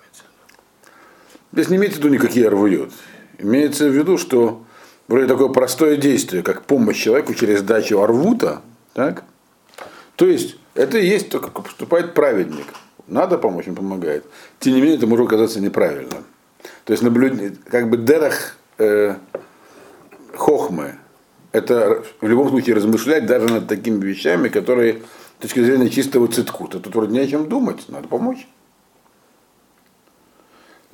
Здесь 1.55 1.69
не 1.69 1.77
имеется 1.77 2.01
в 2.01 2.03
виду 2.03 2.13
никакие 2.13 2.49
рвует. 2.49 2.91
Имеется 3.37 3.87
в 3.87 3.93
виду, 3.93 4.17
что 4.17 4.63
вроде 5.07 5.25
такое 5.25 5.47
простое 5.47 5.95
действие, 5.95 6.43
как 6.43 6.63
помощь 6.63 7.01
человеку 7.01 7.33
через 7.33 7.61
дачу 7.61 8.01
арвута, 8.01 8.61
так? 8.93 9.23
То 10.17 10.25
есть, 10.25 10.57
это 10.73 10.97
и 10.97 11.07
есть 11.07 11.29
только 11.29 11.49
поступает 11.49 12.13
праведник. 12.13 12.65
Надо 13.07 13.37
помочь, 13.37 13.69
он 13.69 13.75
помогает. 13.75 14.25
Тем 14.59 14.73
не 14.73 14.81
менее, 14.81 14.97
это 14.97 15.07
может 15.07 15.27
оказаться 15.27 15.61
неправильно. 15.61 16.23
То 16.83 16.91
есть, 16.91 17.01
наблюдение, 17.01 17.55
как 17.69 17.89
бы 17.89 17.97
дерах 17.97 18.57
э, 18.77 19.15
хохмы, 20.35 20.95
это 21.53 22.03
в 22.19 22.27
любом 22.27 22.49
случае 22.49 22.75
размышлять 22.75 23.25
даже 23.25 23.47
над 23.47 23.67
такими 23.67 24.03
вещами, 24.03 24.49
которые 24.49 25.03
с 25.39 25.41
точки 25.41 25.63
зрения 25.63 25.89
чистого 25.89 26.27
циткута. 26.27 26.79
Тут 26.79 26.95
вроде 26.95 27.13
не 27.13 27.19
о 27.19 27.27
чем 27.27 27.47
думать, 27.47 27.85
надо 27.87 28.09
помочь. 28.09 28.45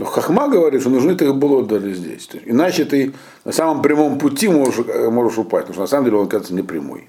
Но 0.02 0.08
Хахма 0.08 0.48
говорит, 0.48 0.82
что 0.82 0.90
нужны 0.90 1.14
ты 1.14 1.32
было 1.32 1.64
дали 1.64 1.94
здесь. 1.94 2.26
То 2.26 2.38
есть, 2.38 2.50
иначе 2.50 2.86
ты 2.86 3.14
на 3.46 3.52
самом 3.52 3.84
прямом 3.84 4.18
пути 4.18 4.48
можешь, 4.48 4.84
можешь 5.12 5.38
упасть, 5.38 5.68
потому 5.68 5.74
что 5.74 5.82
на 5.82 5.88
самом 5.88 6.06
деле 6.06 6.18
он, 6.18 6.28
кажется, 6.28 6.56
не 6.56 6.64
прямой. 6.64 7.06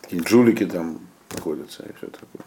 Какие 0.00 0.26
жулики 0.26 0.64
там 0.64 1.00
находятся 1.34 1.82
и 1.82 1.92
все 1.98 2.06
такое. 2.06 2.46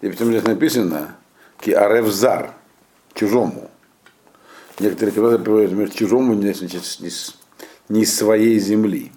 И 0.00 0.08
потом 0.08 0.28
здесь 0.28 0.44
написано 0.44 1.14
ки 1.60 1.72
аревзар, 1.72 2.54
чужому. 3.12 3.70
Некоторые 4.78 5.12
переводы 5.12 5.38
приводят 5.38 5.94
чужому 5.94 6.32
не, 6.32 6.54
не, 6.54 7.10
не 7.90 8.06
своей 8.06 8.58
земли. 8.60 9.12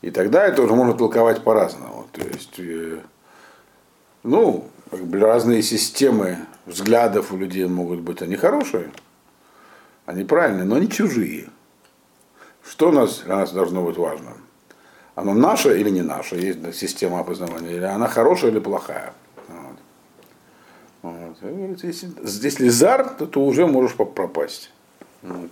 И 0.00 0.12
тогда 0.12 0.46
это 0.46 0.62
уже 0.62 0.74
можно 0.74 0.94
толковать 0.94 1.42
по-разному. 1.42 2.06
То 2.12 2.20
есть, 2.20 2.54
э, 2.60 3.00
ну, 4.22 4.70
разные 4.90 5.62
системы 5.62 6.38
взглядов 6.66 7.32
у 7.32 7.36
людей 7.36 7.66
могут 7.66 8.00
быть, 8.00 8.22
они 8.22 8.36
хорошие, 8.36 8.90
они 10.06 10.24
правильные, 10.24 10.64
но 10.64 10.76
они 10.76 10.88
чужие. 10.88 11.48
Что 12.64 12.88
у 12.88 12.92
нас, 12.92 13.20
для 13.24 13.36
нас 13.36 13.52
должно 13.52 13.82
быть 13.82 13.96
важно? 13.96 14.32
Оно 15.14 15.34
наше 15.34 15.80
или 15.80 15.90
не 15.90 16.02
наше? 16.02 16.36
Есть 16.36 16.74
система 16.74 17.20
опознавания, 17.20 17.76
или 17.76 17.84
она 17.84 18.08
хорошая 18.08 18.50
или 18.50 18.60
плохая? 18.60 19.12
Вот. 19.48 19.76
Вот. 21.02 21.82
Если, 21.82 22.10
если 22.22 22.68
зар, 22.68 23.08
то 23.18 23.26
ты 23.26 23.38
уже 23.38 23.66
можешь 23.66 23.96
пропасть. 23.96 24.70
Вот. 25.22 25.50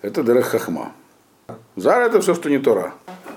Это 0.00 0.22
Дерех 0.22 0.46
Хахма. 0.46 0.92
Зар 1.76 2.02
это 2.02 2.20
все, 2.20 2.34
что 2.34 2.50
не 2.50 2.58
Тора. 2.58 2.94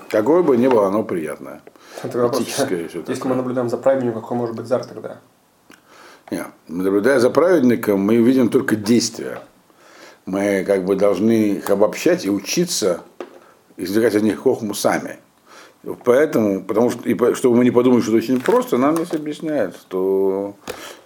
Какое 0.08 0.42
бы 0.42 0.56
ни 0.56 0.68
было, 0.68 0.88
оно 0.88 1.02
приятное. 1.02 1.60
Это 2.02 2.18
вопрос. 2.18 2.46
Если 2.46 3.28
мы 3.28 3.34
наблюдаем 3.34 3.68
за 3.68 3.76
праведником, 3.76 4.22
какой 4.22 4.36
может 4.36 4.56
быть 4.56 4.66
зар 4.66 4.84
тогда? 4.84 5.18
Нет. 6.30 6.46
Наблюдая 6.68 7.20
за 7.20 7.30
праведником, 7.30 8.00
мы 8.00 8.16
видим 8.16 8.48
только 8.48 8.76
действия. 8.76 9.40
Мы 10.24 10.64
как 10.66 10.84
бы 10.84 10.96
должны 10.96 11.50
их 11.50 11.70
обобщать 11.70 12.24
и 12.26 12.30
учиться 12.30 13.02
извлекать 13.76 14.14
из 14.14 14.22
них 14.22 14.40
хохму 14.40 14.74
сами. 14.74 15.18
Поэтому, 16.04 16.64
потому 16.64 16.90
что, 16.90 17.08
и, 17.08 17.34
чтобы 17.34 17.58
мы 17.58 17.64
не 17.64 17.70
подумали, 17.70 18.00
что 18.00 18.10
это 18.16 18.18
очень 18.18 18.40
просто, 18.40 18.76
нам 18.76 18.96
здесь 18.96 19.12
объясняют, 19.12 19.76
что 19.76 20.56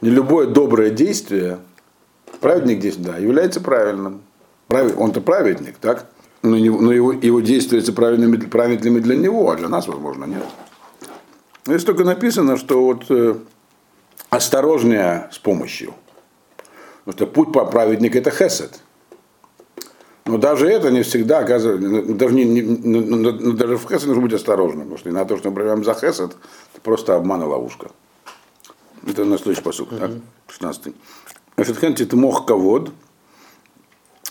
не 0.00 0.08
любое 0.08 0.46
доброе 0.46 0.90
действие, 0.90 1.58
праведник 2.40 2.78
здесь, 2.78 2.96
да, 2.96 3.18
является 3.18 3.60
правильным. 3.60 4.22
Он-то 4.70 5.20
праведник, 5.20 5.76
так? 5.78 6.06
Но, 6.42 6.56
но 6.56 6.92
его, 6.92 7.12
его 7.12 7.40
действия 7.40 7.78
являются 7.78 7.92
правильными, 7.92 8.36
правильными 8.36 9.00
для 9.00 9.16
него, 9.16 9.50
а 9.50 9.56
для 9.56 9.68
нас, 9.68 9.86
возможно, 9.86 10.24
нет. 10.24 10.44
Здесь 11.66 11.84
только 11.84 12.04
написано, 12.04 12.56
что 12.56 12.82
вот 12.82 13.04
э, 13.10 13.36
осторожнее 14.30 15.28
с 15.32 15.38
помощью. 15.38 15.94
Потому 17.04 17.16
что 17.16 17.26
путь 17.26 17.52
по 17.52 17.64
праведнику 17.64 18.18
это 18.18 18.30
хесед. 18.30 18.80
Но 20.26 20.38
даже 20.38 20.68
это 20.68 20.90
не 20.90 21.02
всегда 21.02 21.40
оказывается, 21.40 21.88
ну, 21.88 22.02
ну, 22.02 22.14
даже, 22.14 22.34
не, 22.34 22.44
не, 22.44 22.62
ну, 22.62 23.32
ну, 23.32 23.52
даже 23.52 23.76
в 23.76 23.88
хесед 23.88 24.06
нужно 24.06 24.22
быть 24.22 24.32
осторожным, 24.32 24.82
потому 24.82 24.98
что 24.98 25.10
на 25.10 25.24
то, 25.24 25.36
что 25.36 25.48
мы 25.48 25.56
проверяем 25.56 25.84
за 25.84 25.94
хесед, 25.94 26.36
это 26.72 26.80
просто 26.82 27.16
обман 27.16 27.42
и 27.42 27.46
ловушка. 27.46 27.90
Это 29.06 29.24
на 29.24 29.38
следующий 29.38 29.62
посуд, 29.62 29.90
так? 29.98 30.10
16. 30.48 30.94
Значит, 31.56 31.78
хен 31.78 32.18
мох 32.18 32.46
ковод, 32.46 32.92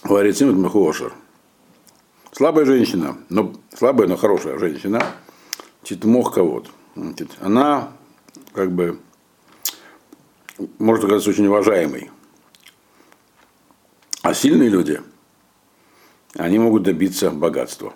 говорит 0.03 0.37
Симот 0.37 0.55
Мехуошер. 0.55 1.13
Слабая 2.31 2.65
женщина, 2.65 3.17
но 3.29 3.53
слабая, 3.75 4.07
но 4.07 4.15
хорошая 4.15 4.57
женщина, 4.57 5.03
мох 6.03 6.33
ковод. 6.95 7.37
Она 7.39 7.91
как 8.53 8.71
бы 8.71 8.99
может 10.77 11.05
оказаться 11.05 11.29
очень 11.29 11.47
уважаемой. 11.47 12.11
А 14.21 14.33
сильные 14.33 14.69
люди, 14.69 15.01
они 16.35 16.59
могут 16.59 16.83
добиться 16.83 17.31
богатства. 17.31 17.93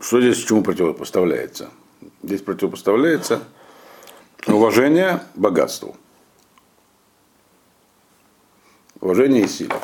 Что 0.00 0.20
здесь 0.20 0.38
чему 0.44 0.62
противопоставляется? 0.62 1.70
Здесь 2.22 2.42
противопоставляется 2.42 3.42
уважение 4.46 5.22
богатству. 5.34 5.96
Уважение 9.00 9.44
и 9.44 9.48
сила. 9.48 9.80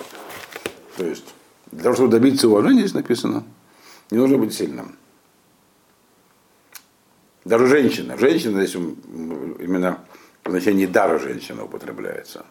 То 0.97 1.07
есть, 1.07 1.35
для 1.71 1.83
того, 1.83 1.95
чтобы 1.95 2.11
добиться 2.11 2.49
уважения, 2.49 2.81
здесь 2.81 2.95
написано, 2.95 3.45
не 4.11 4.19
нужно 4.19 4.39
быть 4.39 4.55
сильным. 4.55 4.97
Даже 7.45 7.67
женщина. 7.67 8.17
Женщина 8.17 8.65
здесь 8.65 8.75
именно 8.75 9.99
в 10.45 10.51
значении 10.51 10.87
дара 10.87 11.19
женщина 11.19 11.65
употребляется. 11.65 12.47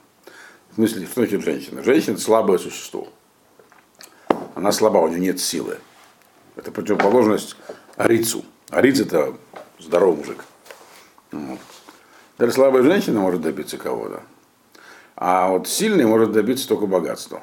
В 0.72 0.76
смысле, 0.76 1.06
что 1.06 1.22
значит 1.22 1.44
женщина? 1.44 1.84
Женщина 1.84 2.18
слабое 2.18 2.58
существо. 2.58 3.08
Она 4.56 4.72
слаба, 4.72 5.00
у 5.00 5.08
нее 5.08 5.20
нет 5.20 5.40
силы. 5.40 5.80
Это 6.56 6.72
противоположность 6.72 7.56
арицу. 7.96 8.46
Ариц 8.70 9.00
это 9.00 9.36
здоровый 9.80 10.18
мужик. 10.18 10.46
Вот. 11.32 11.60
Даже 12.38 12.54
слабая 12.54 12.84
женщина 12.84 13.20
может 13.20 13.42
добиться 13.42 13.78
кого-то. 13.78 14.24
А 15.16 15.50
вот 15.50 15.68
сильный 15.68 16.06
может 16.06 16.32
добиться 16.32 16.68
только 16.68 16.86
богатства. 16.86 17.42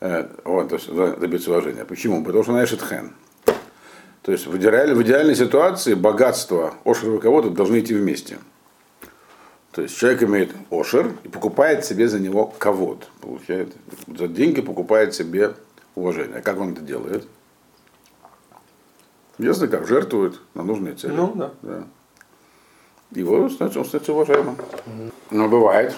Э, 0.00 0.28
вот, 0.44 0.68
то 0.68 0.76
есть 0.76 0.92
добиться 1.20 1.50
уважения. 1.50 1.84
Почему? 1.84 2.24
Потому 2.24 2.42
что 2.42 2.52
она 2.52 2.66
хен. 2.66 3.12
То 4.22 4.32
есть 4.32 4.46
в 4.46 4.56
идеальной, 4.56 4.94
в 4.94 5.02
идеальной 5.02 5.34
ситуации 5.34 5.94
богатство, 5.94 6.74
ошер 6.84 7.14
и 7.14 7.20
кого-то 7.20 7.50
должны 7.50 7.80
идти 7.80 7.94
вместе. 7.94 8.38
То 9.72 9.82
есть 9.82 9.96
человек 9.96 10.22
имеет 10.24 10.50
ошер 10.70 11.12
и 11.24 11.28
покупает 11.28 11.84
себе 11.84 12.08
за 12.08 12.18
него 12.18 12.46
ковод. 12.58 13.08
Получает, 13.20 13.72
за 14.06 14.28
деньги 14.28 14.60
покупает 14.60 15.14
себе 15.14 15.54
уважение. 15.94 16.38
А 16.38 16.42
как 16.42 16.60
он 16.60 16.72
это 16.72 16.82
делает? 16.82 17.26
Ясно 19.38 19.68
как, 19.68 19.86
жертвует 19.86 20.38
на 20.54 20.62
нужные 20.62 20.94
цели. 20.94 21.12
Ну, 21.12 21.32
да. 21.34 21.50
да. 21.62 21.84
Его 23.12 23.36
он 23.36 23.50
становится 23.50 24.12
уважаемым. 24.12 24.54
Угу. 24.54 25.10
Но 25.30 25.48
бывает, 25.48 25.94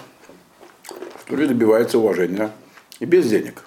что 1.25 1.37
люди 1.37 1.53
добиваются 1.53 1.99
уважения 1.99 2.53
и 3.01 3.05
без 3.05 3.29
денег. 3.29 3.65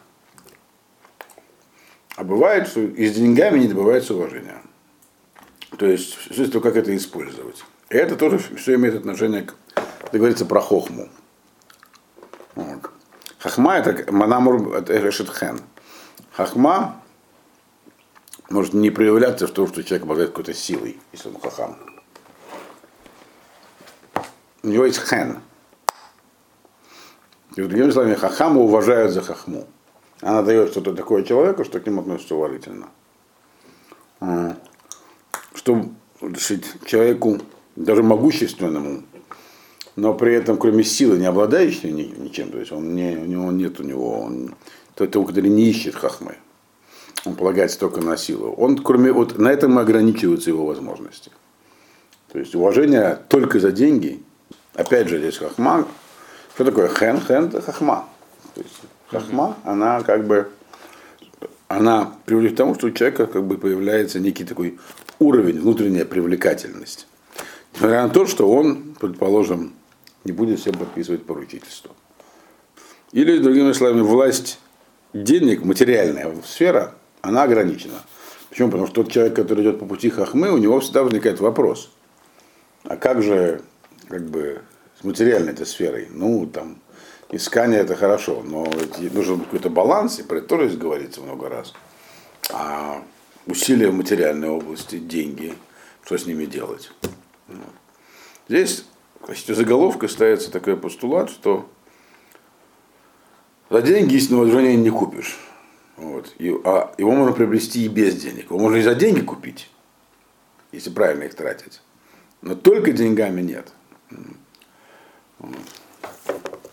А 2.15 2.23
бывает, 2.23 2.67
что 2.67 2.81
и 2.81 3.07
с 3.07 3.15
деньгами 3.15 3.59
не 3.59 3.67
добивается 3.67 4.15
уважения. 4.15 4.61
То 5.77 5.85
есть, 5.85 6.15
все 6.31 6.61
как 6.61 6.75
это 6.75 6.95
использовать. 6.95 7.63
И 7.89 7.97
это 7.97 8.15
тоже 8.15 8.39
все 8.39 8.75
имеет 8.75 8.95
отношение 8.95 9.43
к 9.43 9.55
это 10.05 10.19
говорится 10.19 10.45
про 10.45 10.61
хохму. 10.61 11.09
Вот. 12.55 12.89
Хахма 13.39 13.75
это 13.75 14.11
манамур 14.13 14.75
это 14.77 14.97
решит 14.97 15.29
хен. 15.29 15.59
Хахма 16.31 17.01
может 18.49 18.73
не 18.73 18.91
проявляться 18.91 19.45
в 19.47 19.51
том, 19.51 19.67
что 19.67 19.83
человек 19.83 20.03
обладает 20.03 20.29
какой-то 20.29 20.53
силой, 20.53 21.01
если 21.11 21.27
он 21.27 21.39
хахам. 21.41 21.77
У 24.63 24.67
него 24.67 24.85
есть 24.85 25.01
хен. 25.01 25.41
И 27.57 27.61
другими 27.61 27.91
словами, 27.91 28.15
хахама 28.15 28.61
уважают 28.61 29.11
за 29.11 29.21
хахму. 29.21 29.67
Она 30.25 30.41
дает 30.41 30.71
что-то 30.71 30.95
такое 30.95 31.21
человеку, 31.21 31.63
что 31.63 31.79
к 31.79 31.85
нему 31.85 32.01
относится 32.01 32.33
уважительно. 32.33 32.87
А, 34.19 34.57
Чтобы 35.53 35.91
человеку, 36.83 37.37
даже 37.75 38.01
могущественному, 38.01 39.03
но 39.95 40.15
при 40.15 40.33
этом, 40.33 40.57
кроме 40.57 40.83
силы, 40.83 41.19
не 41.19 41.27
обладающей 41.27 41.91
ничем, 41.91 42.49
то 42.49 42.57
есть 42.57 42.71
он 42.71 42.95
не, 42.95 43.15
у 43.15 43.25
него 43.25 43.51
нет 43.51 43.79
у 43.79 43.83
него, 43.83 44.19
он, 44.19 44.55
то 44.95 45.03
это 45.03 45.23
который 45.23 45.51
не 45.51 45.69
ищет 45.69 45.93
хахмы, 45.93 46.37
он 47.23 47.35
полагается 47.35 47.77
только 47.77 48.01
на 48.01 48.17
силу. 48.17 48.51
Он, 48.53 48.79
кроме, 48.79 49.11
вот 49.11 49.37
на 49.37 49.49
этом 49.49 49.77
ограничиваются 49.77 50.49
его 50.49 50.65
возможности. 50.65 51.29
То 52.31 52.39
есть 52.39 52.55
уважение 52.55 53.19
только 53.29 53.59
за 53.59 53.71
деньги, 53.71 54.23
опять 54.73 55.07
же, 55.07 55.19
здесь 55.19 55.37
хахма, 55.37 55.87
что 56.55 56.65
такое 56.65 56.87
хен? 56.87 57.21
Хен 57.21 57.45
это 57.45 57.61
хахма. 57.61 58.07
То 58.55 58.61
есть 58.61 58.81
хахма, 59.09 59.57
она 59.63 60.01
как 60.01 60.25
бы, 60.25 60.49
она 61.67 62.13
приводит 62.25 62.53
к 62.53 62.57
тому, 62.57 62.75
что 62.75 62.87
у 62.87 62.91
человека 62.91 63.27
как 63.27 63.43
бы 63.43 63.57
появляется 63.57 64.19
некий 64.19 64.43
такой 64.43 64.79
уровень, 65.19 65.59
внутренняя 65.59 66.05
привлекательность. 66.05 67.07
Несмотря 67.73 68.03
на 68.03 68.09
то, 68.09 68.25
что 68.25 68.49
он, 68.49 68.95
предположим, 68.99 69.73
не 70.23 70.31
будет 70.31 70.59
всем 70.59 70.77
подписывать 70.77 71.25
поручительство. 71.25 71.91
Или, 73.11 73.39
другими 73.39 73.71
словами, 73.73 74.01
власть 74.01 74.59
денег, 75.13 75.63
материальная 75.63 76.33
сфера, 76.45 76.95
она 77.21 77.43
ограничена. 77.43 78.01
Почему? 78.49 78.69
Потому 78.69 78.87
что 78.87 79.03
тот 79.03 79.11
человек, 79.11 79.35
который 79.35 79.63
идет 79.63 79.79
по 79.79 79.85
пути 79.85 80.09
хахмы, 80.09 80.51
у 80.51 80.57
него 80.57 80.79
всегда 80.79 81.03
возникает 81.03 81.39
вопрос. 81.39 81.91
А 82.83 82.97
как 82.97 83.21
же 83.21 83.61
как 84.07 84.29
бы, 84.29 84.61
с 84.99 85.03
материальной 85.03 85.53
этой 85.53 85.65
сферой? 85.65 86.07
Ну, 86.11 86.45
там, 86.47 86.77
искание 87.31 87.79
это 87.79 87.95
хорошо, 87.95 88.43
но 88.43 88.67
нужен 89.13 89.41
какой-то 89.41 89.69
баланс, 89.69 90.19
и 90.19 90.23
про 90.23 90.37
это 90.37 90.47
тоже 90.47 90.77
говорится 90.77 91.21
много 91.21 91.49
раз. 91.49 91.73
А 92.51 93.03
усилия 93.45 93.89
в 93.89 93.95
материальной 93.95 94.49
области, 94.49 94.97
деньги, 94.97 95.53
что 96.03 96.17
с 96.17 96.25
ними 96.25 96.45
делать? 96.45 96.91
Здесь 98.47 98.85
Значит, 99.25 99.57
заголовка 99.57 100.07
ставится 100.07 100.51
такой 100.51 100.77
постулат, 100.77 101.29
что 101.29 101.67
За 103.69 103.81
деньги 103.81 104.15
истинного 104.15 104.43
уважения 104.43 104.75
не 104.75 104.91
купишь. 104.91 105.39
Вот. 105.97 106.33
И, 106.37 106.53
а 106.63 106.93
его 106.97 107.11
можно 107.11 107.33
приобрести 107.33 107.83
и 107.83 107.87
без 107.87 108.15
денег. 108.15 108.45
Его 108.45 108.59
можно 108.59 108.77
и 108.77 108.83
за 108.83 108.93
деньги 108.93 109.21
купить, 109.21 109.69
если 110.71 110.91
правильно 110.91 111.23
их 111.23 111.33
тратить. 111.33 111.81
Но 112.41 112.53
только 112.55 112.91
деньгами 112.91 113.41
нет. 113.41 113.73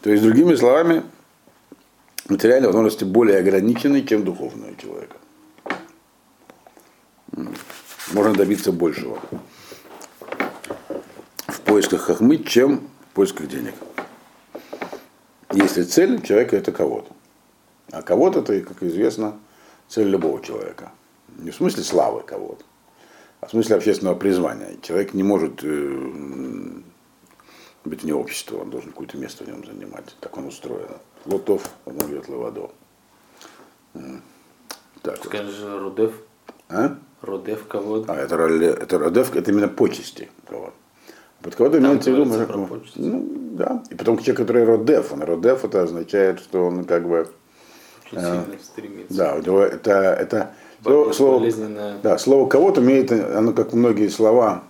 То 0.02 0.11
есть, 0.11 0.23
другими 0.23 0.54
словами, 0.56 1.04
материальные 2.28 2.68
возможности 2.68 3.04
более 3.04 3.38
ограничены, 3.38 4.02
чем 4.02 4.25
духовные 4.25 4.73
у 4.73 4.76
человека. 4.76 5.16
Можно 8.12 8.35
добиться 8.35 8.73
большего 8.73 9.21
в 11.47 11.61
поисках 11.61 12.02
хохмы, 12.02 12.38
чем 12.38 12.88
в 13.11 13.14
поисках 13.14 13.47
денег. 13.49 13.75
Если 15.52 15.85
цель 15.85 16.21
человека 16.21 16.56
это 16.56 16.73
кого-то. 16.73 17.12
А 17.90 18.02
кого-то 18.02 18.40
это, 18.40 18.61
как 18.61 18.82
известно, 18.82 19.38
цель 19.88 20.09
любого 20.09 20.42
человека. 20.42 20.90
Не 21.38 21.50
в 21.50 21.54
смысле 21.54 21.85
славы 21.85 22.23
кого-то, 22.23 22.64
а 23.40 23.47
в 23.47 23.50
смысле 23.50 23.76
общественного 23.76 24.14
призвания. 24.14 24.76
Человек 24.82 25.14
не 25.14 25.23
может 25.23 25.61
э, 25.62 26.82
быть 27.85 28.03
вне 28.03 28.15
общества, 28.15 28.59
он 28.59 28.71
должен 28.71 28.91
какое-то 28.91 29.17
место 29.17 29.45
в 29.45 29.49
нем 29.49 29.65
занимать. 29.65 30.17
Так 30.21 30.37
он 30.37 30.47
устроен. 30.47 30.89
Лотов, 31.25 31.71
одно 31.85 32.07
ветло 32.07 32.39
водо. 32.39 32.71
Так 35.03 35.25
Скажи, 35.25 35.69
вот. 35.69 35.81
Рудев. 35.81 36.12
А? 36.69 36.97
Родев 37.23 37.67
кого 37.69 38.05
А, 38.09 38.17
это, 38.17 38.37
это 38.37 38.99
Родев, 38.99 39.35
это 39.37 39.51
именно 39.51 39.69
почести 39.69 40.29
кого 40.49 40.73
Под 41.41 41.55
кого-то 41.55 41.79
имеется 41.79 42.11
в 42.11 42.15
виду, 42.15 42.25
ну, 42.97 43.29
да. 43.53 43.83
И 43.91 43.95
потом 43.95 44.19
человек, 44.19 44.39
который 44.39 44.65
Родев, 44.65 45.12
он 45.12 45.23
Родев, 45.23 45.65
это 45.65 45.83
означает, 45.83 46.41
что 46.41 46.67
он 46.67 46.85
как 46.85 47.07
бы 47.07 47.29
э, 48.12 48.43
стремится. 48.62 49.17
Да, 49.17 49.35
у 49.35 49.43
него 49.43 49.61
это, 49.61 49.93
это 49.93 50.55
слово, 50.83 51.12
слово, 51.12 51.49
да, 52.03 52.19
слово 52.19 52.49
кого-то 52.49 52.81
имеет, 52.81 53.12
оно 53.12 53.53
как 53.53 53.73
многие 53.73 54.09
слова 54.09 54.65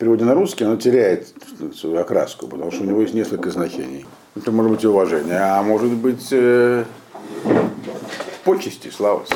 переводе 0.00 0.24
на 0.24 0.34
русский, 0.34 0.64
оно 0.64 0.76
теряет 0.76 1.28
свою 1.76 1.98
окраску, 1.98 2.48
потому 2.48 2.72
что 2.72 2.82
у 2.82 2.86
него 2.86 3.02
есть 3.02 3.12
несколько 3.12 3.50
значений. 3.50 4.06
Это 4.34 4.50
может 4.50 4.72
быть 4.72 4.84
уважение, 4.84 5.38
а 5.38 5.62
может 5.62 5.92
быть 5.92 6.28
э, 6.30 6.84
почести, 8.44 8.88
слава. 8.88 9.26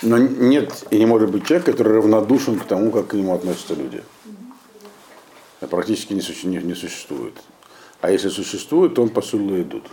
Но 0.00 0.16
нет 0.16 0.86
и 0.90 0.98
не 0.98 1.04
может 1.04 1.30
быть 1.30 1.44
человек, 1.44 1.66
который 1.66 1.92
равнодушен 1.92 2.58
к 2.58 2.64
тому, 2.64 2.90
как 2.90 3.08
к 3.08 3.12
нему 3.12 3.34
относятся 3.34 3.74
люди. 3.74 4.02
Это 5.60 5.70
практически 5.70 6.14
не, 6.14 6.22
не, 6.48 6.56
не 6.64 6.74
существует. 6.74 7.34
А 8.00 8.10
если 8.10 8.30
существует, 8.30 8.94
то 8.94 9.02
он 9.02 9.10
по 9.10 9.20
сулу 9.20 9.60
идут. 9.60 9.84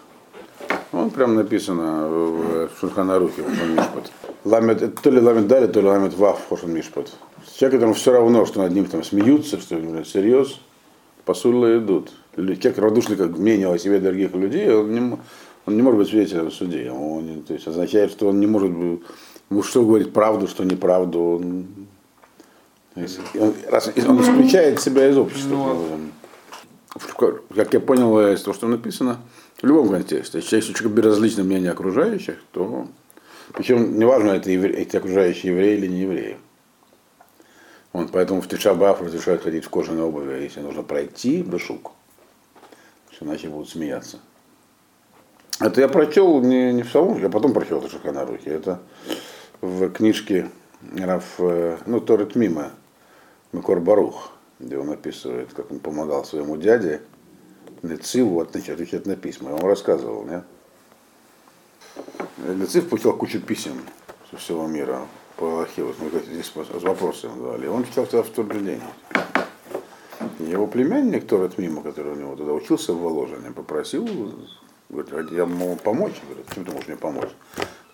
Он 0.93 1.09
прям 1.09 1.35
написано 1.35 2.07
в 2.07 2.69
Шульханарухе, 2.79 3.41
в 3.41 3.69
Мишпат. 3.69 4.13
Ламет, 4.45 4.95
то 5.01 5.09
ли 5.09 5.19
ламет 5.19 5.47
дали, 5.47 5.67
то 5.67 5.81
ли 5.81 5.87
ламет 5.87 6.13
вав, 6.13 6.39
Хошан 6.47 6.71
Мишпат. 6.71 7.11
Человек, 7.55 7.79
которому 7.79 7.93
все 7.93 8.11
равно, 8.11 8.45
что 8.45 8.61
над 8.61 8.71
ним 8.71 8.85
там 8.85 9.03
смеются, 9.03 9.59
что 9.59 9.75
серьез, 10.03 10.59
по 11.25 11.33
сулу 11.33 11.77
идут. 11.77 12.11
Человек 12.35 12.77
равнодушный 12.77 13.15
как 13.15 13.37
мнение 13.37 13.71
о 13.71 13.77
себе 13.77 13.99
других 13.99 14.33
людей, 14.33 14.71
он 14.71 14.91
не, 14.91 15.17
он 15.65 15.75
не 15.75 15.81
может 15.81 15.99
быть 15.99 16.09
свидетелем 16.09 16.49
в 16.49 16.53
суде. 16.53 16.91
Он, 16.91 17.43
то 17.47 17.53
есть 17.53 17.67
означает, 17.67 18.11
что 18.11 18.27
он 18.27 18.39
не 18.39 18.47
может 18.47 18.71
быть 18.71 19.01
что 19.63 19.83
говорит 19.83 20.13
правду, 20.13 20.47
что 20.47 20.63
неправду. 20.63 21.19
Он, 21.19 21.67
он, 22.95 23.53
раз, 23.69 23.91
он 24.07 24.21
исключает 24.21 24.81
себя 24.81 25.09
из 25.09 25.17
общества. 25.17 25.49
Но... 25.49 25.87
Ну, 27.19 27.39
как 27.55 27.73
я 27.73 27.79
понял 27.79 28.19
из 28.33 28.41
того, 28.41 28.53
что 28.55 28.67
написано, 28.67 29.19
в 29.61 29.65
любом 29.65 29.89
контексте, 29.89 30.39
если 30.39 30.73
человек 30.73 30.97
безразлично 30.97 31.43
мнение 31.43 31.71
окружающих, 31.71 32.37
то 32.51 32.87
причем 33.53 33.99
неважно, 33.99 34.31
это 34.31 34.51
евре, 34.51 34.73
эти 34.73 34.97
окружающие 34.97 35.53
евреи 35.53 35.77
или 35.77 35.87
не 35.87 36.01
евреи. 36.01 36.37
Он 37.93 38.07
поэтому 38.09 38.41
в 38.41 38.47
Тишабаф 38.47 39.01
разрешают 39.01 39.43
ходить 39.43 39.65
в 39.65 39.69
кожаной 39.69 40.03
обуви, 40.03 40.43
если 40.43 40.61
нужно 40.61 40.83
пройти 40.83 41.41
бешук, 41.41 41.91
иначе 43.19 43.49
будут 43.49 43.69
смеяться. 43.69 44.19
Это 45.59 45.81
я 45.81 45.87
прочел 45.87 46.41
не, 46.41 46.71
не 46.71 46.83
в 46.83 46.91
самом, 46.91 47.19
я 47.19 47.29
потом 47.29 47.53
прочел 47.53 47.79
это 47.79 47.89
Шаханарухи. 47.89 48.47
Это 48.47 48.79
в 49.61 49.89
книжке 49.89 50.49
Раф, 50.95 51.35
э, 51.39 51.77
ну, 51.87 51.99
Торет 51.99 52.35
Мима, 52.35 52.71
Микор 53.51 53.79
Барух, 53.79 54.33
где 54.59 54.77
он 54.77 54.91
описывает, 54.91 55.53
как 55.53 55.71
он 55.71 55.79
помогал 55.79 56.25
своему 56.25 56.57
дяде 56.57 57.01
Нециву 57.81 58.39
отвечать 58.39 59.05
на 59.07 59.15
письма. 59.15 59.49
Я 59.49 59.55
вам 59.55 59.65
рассказывал, 59.65 60.25
нет? 60.25 60.43
Нецив 62.37 62.87
получил 62.87 63.13
кучу 63.17 63.39
писем 63.39 63.81
со 64.29 64.37
всего 64.37 64.67
мира 64.67 65.01
по 65.37 65.45
Аллахе, 65.45 65.83
вот 65.83 65.95
мы 65.99 66.09
здесь 66.19 66.47
с 66.47 66.83
вопросами 66.83 67.39
давали. 67.39 67.67
Он 67.67 67.85
читал 67.85 68.05
всегда 68.05 68.23
в 68.23 68.29
тот 68.29 68.51
же 68.51 68.59
день. 68.59 68.81
Его 70.39 70.67
племянник 70.67 71.27
Торет 71.27 71.57
Мима, 71.57 71.83
который 71.83 72.13
у 72.13 72.15
него 72.15 72.35
туда 72.35 72.53
учился 72.53 72.93
в 72.93 72.99
Воложине, 72.99 73.51
попросил, 73.51 74.07
говорит, 74.89 75.31
я 75.31 75.45
могу 75.45 75.75
помочь, 75.75 76.15
говорит, 76.27 76.47
чем 76.53 76.65
ты 76.65 76.71
можешь 76.71 76.87
мне 76.87 76.97
помочь? 76.97 77.29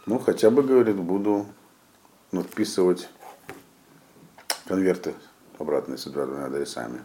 Ну, 0.06 0.20
хотя 0.20 0.50
бы, 0.50 0.64
говорит, 0.64 0.96
буду 0.96 1.46
надписывать 2.32 3.10
конверты 4.66 5.14
обратные 5.60 5.98
с 5.98 6.06
двумя 6.06 6.46
адресами. 6.46 7.02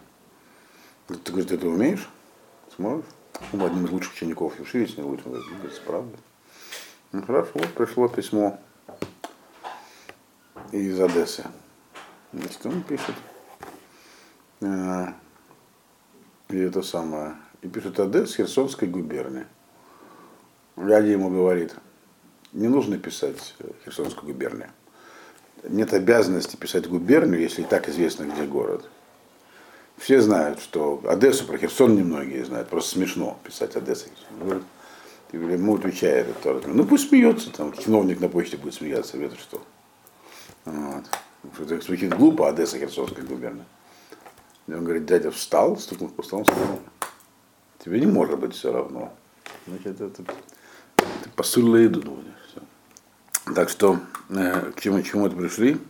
Ты, 1.08 1.32
говорит, 1.32 1.48
ты 1.48 1.54
это 1.56 1.66
умеешь? 1.66 2.08
Сможешь? 2.76 3.06
Ну, 3.52 3.66
одним 3.66 3.86
из 3.86 3.90
лучших 3.90 4.12
учеников 4.12 4.58
Юши, 4.58 4.88
не 4.96 5.02
лучше, 5.02 5.24
говорит, 5.24 5.82
правда. 5.84 6.16
Ну, 7.12 7.22
хорошо, 7.22 7.50
вот 7.54 7.68
пришло 7.68 8.08
письмо 8.08 8.60
из 10.72 11.00
Одессы. 11.00 11.44
Значит, 12.32 12.66
он 12.66 12.82
пишет. 12.82 13.14
Э, 14.60 15.08
и 16.48 16.58
это 16.58 16.82
самое. 16.82 17.36
И 17.62 17.68
пишет 17.68 17.98
Одесс 18.00 18.36
Херсонской 18.36 18.88
губернии. 18.88 19.46
Дядя 20.76 21.08
ему 21.08 21.30
говорит– 21.30 21.74
не 22.52 22.68
нужно 22.68 22.98
писать 22.98 23.54
Херсонскую 23.84 24.32
губернию. 24.32 24.70
Нет 25.64 25.92
обязанности 25.92 26.56
писать 26.56 26.88
губернию, 26.88 27.40
если 27.40 27.62
и 27.62 27.64
так 27.64 27.88
известно, 27.88 28.24
где 28.24 28.44
город. 28.44 28.88
Все 29.98 30.20
знают, 30.20 30.60
что 30.60 31.02
Одессу 31.06 31.44
про 31.44 31.58
Херсон 31.58 31.96
немногие 31.96 32.44
знают. 32.44 32.68
Просто 32.68 32.92
смешно 32.92 33.38
писать 33.44 33.76
Одессу. 33.76 34.06
Ему 35.32 35.76
отвечает 35.76 36.28
это. 36.42 36.60
Ну 36.68 36.84
пусть 36.86 37.08
смеется, 37.10 37.50
там 37.52 37.72
чиновник 37.74 38.20
на 38.20 38.28
почте 38.28 38.56
будет 38.56 38.74
смеяться, 38.74 39.18
это 39.18 39.36
что. 39.36 39.62
Вот. 40.68 41.04
Это 41.58 41.80
звучит 41.80 42.14
глупо, 42.14 42.48
Одесса, 42.48 42.78
Херсонская 42.78 43.24
губерния. 43.24 43.64
И 44.66 44.72
он 44.72 44.84
говорит, 44.84 45.06
дядя 45.06 45.30
встал, 45.30 45.78
стукнул 45.78 46.10
по 46.10 46.22
столу, 46.22 46.44
сказал, 46.44 46.80
тебе 47.82 48.00
не 48.00 48.06
может 48.06 48.38
быть 48.38 48.54
все 48.54 48.72
равно. 48.72 49.12
Значит, 49.66 50.00
это 50.00 50.22
ты 50.24 51.30
посыл 51.36 51.74
еду. 51.76 52.22
Так 53.54 53.70
что, 53.70 53.98
э, 54.28 54.72
к 54.72 54.80
чему, 54.80 55.00
чему 55.02 55.26
это 55.26 55.36
пришли? 55.36 55.80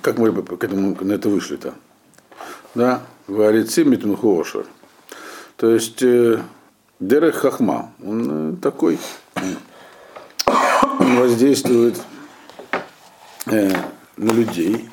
Как 0.00 0.18
мы 0.18 0.32
к 0.32 0.64
этому, 0.64 0.96
на 1.04 1.12
это 1.12 1.28
вышли-то? 1.28 1.74
Да, 2.74 3.02
говорится 3.26 3.84
Митмухошер. 3.84 4.66
То 5.56 5.70
есть 5.74 6.02
э, 6.02 6.42
Дерех 7.00 7.36
Хахма, 7.36 7.92
он 8.02 8.54
э, 8.54 8.56
такой, 8.56 8.98
воздействует 11.16 12.00
э, 13.46 13.70
на 14.16 14.32
людей 14.32 14.88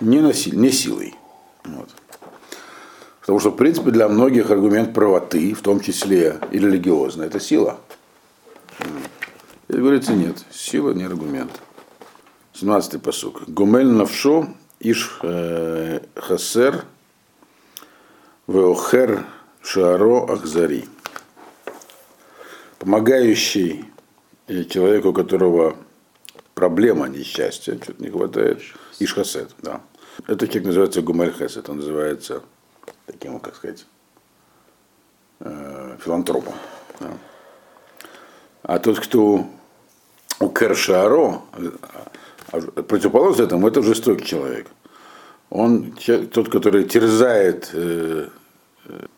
не, 0.00 0.20
насиль, 0.20 0.56
не 0.56 0.70
силой. 0.70 1.14
Вот. 1.64 1.90
Потому 3.20 3.40
что, 3.40 3.50
в 3.50 3.56
принципе, 3.56 3.90
для 3.90 4.08
многих 4.08 4.50
аргумент 4.50 4.94
правоты, 4.94 5.52
в 5.54 5.60
том 5.60 5.80
числе 5.80 6.38
и 6.50 6.58
религиозный, 6.58 7.26
это 7.26 7.40
сила. 7.40 7.80
И 9.68 9.72
говорится, 9.72 10.12
нет, 10.12 10.44
сила 10.52 10.92
не 10.92 11.04
аргумент. 11.04 11.50
17-й 12.54 12.98
посук. 12.98 13.42
Гумель 13.48 13.88
навшо 13.88 14.48
иш 14.80 15.18
э, 15.22 16.00
хасер 16.14 16.84
веохер 18.46 19.26
шаро 19.60 20.26
ахзари. 20.30 20.88
Помогающий 22.78 23.84
э, 24.46 24.64
человеку, 24.64 25.08
у 25.08 25.12
которого 25.12 25.76
проблема 26.54 27.08
несчастья, 27.08 27.76
что-то 27.76 28.02
не 28.02 28.10
хватает, 28.10 28.60
иш 28.98 29.14
хасет, 29.14 29.50
да. 29.62 29.80
Это 30.26 30.46
человек 30.46 30.66
называется 30.66 31.02
гумель 31.02 31.32
хасет, 31.32 31.68
он 31.68 31.76
называется 31.76 32.42
таким, 33.06 33.38
как 33.40 33.56
сказать, 33.56 33.86
э, 35.40 35.96
филантропом. 36.02 36.54
Да. 37.00 37.18
А 38.62 38.78
тот, 38.78 38.98
кто 39.00 39.46
у 40.40 40.48
Кершаро, 40.48 41.42
а 42.52 42.60
противоположность 42.82 43.40
этому, 43.40 43.68
это 43.68 43.82
жестокий 43.82 44.24
человек. 44.24 44.68
Он 45.50 45.92
тот, 46.32 46.48
который 46.48 46.84
терзает 46.84 47.70
э, 47.72 48.28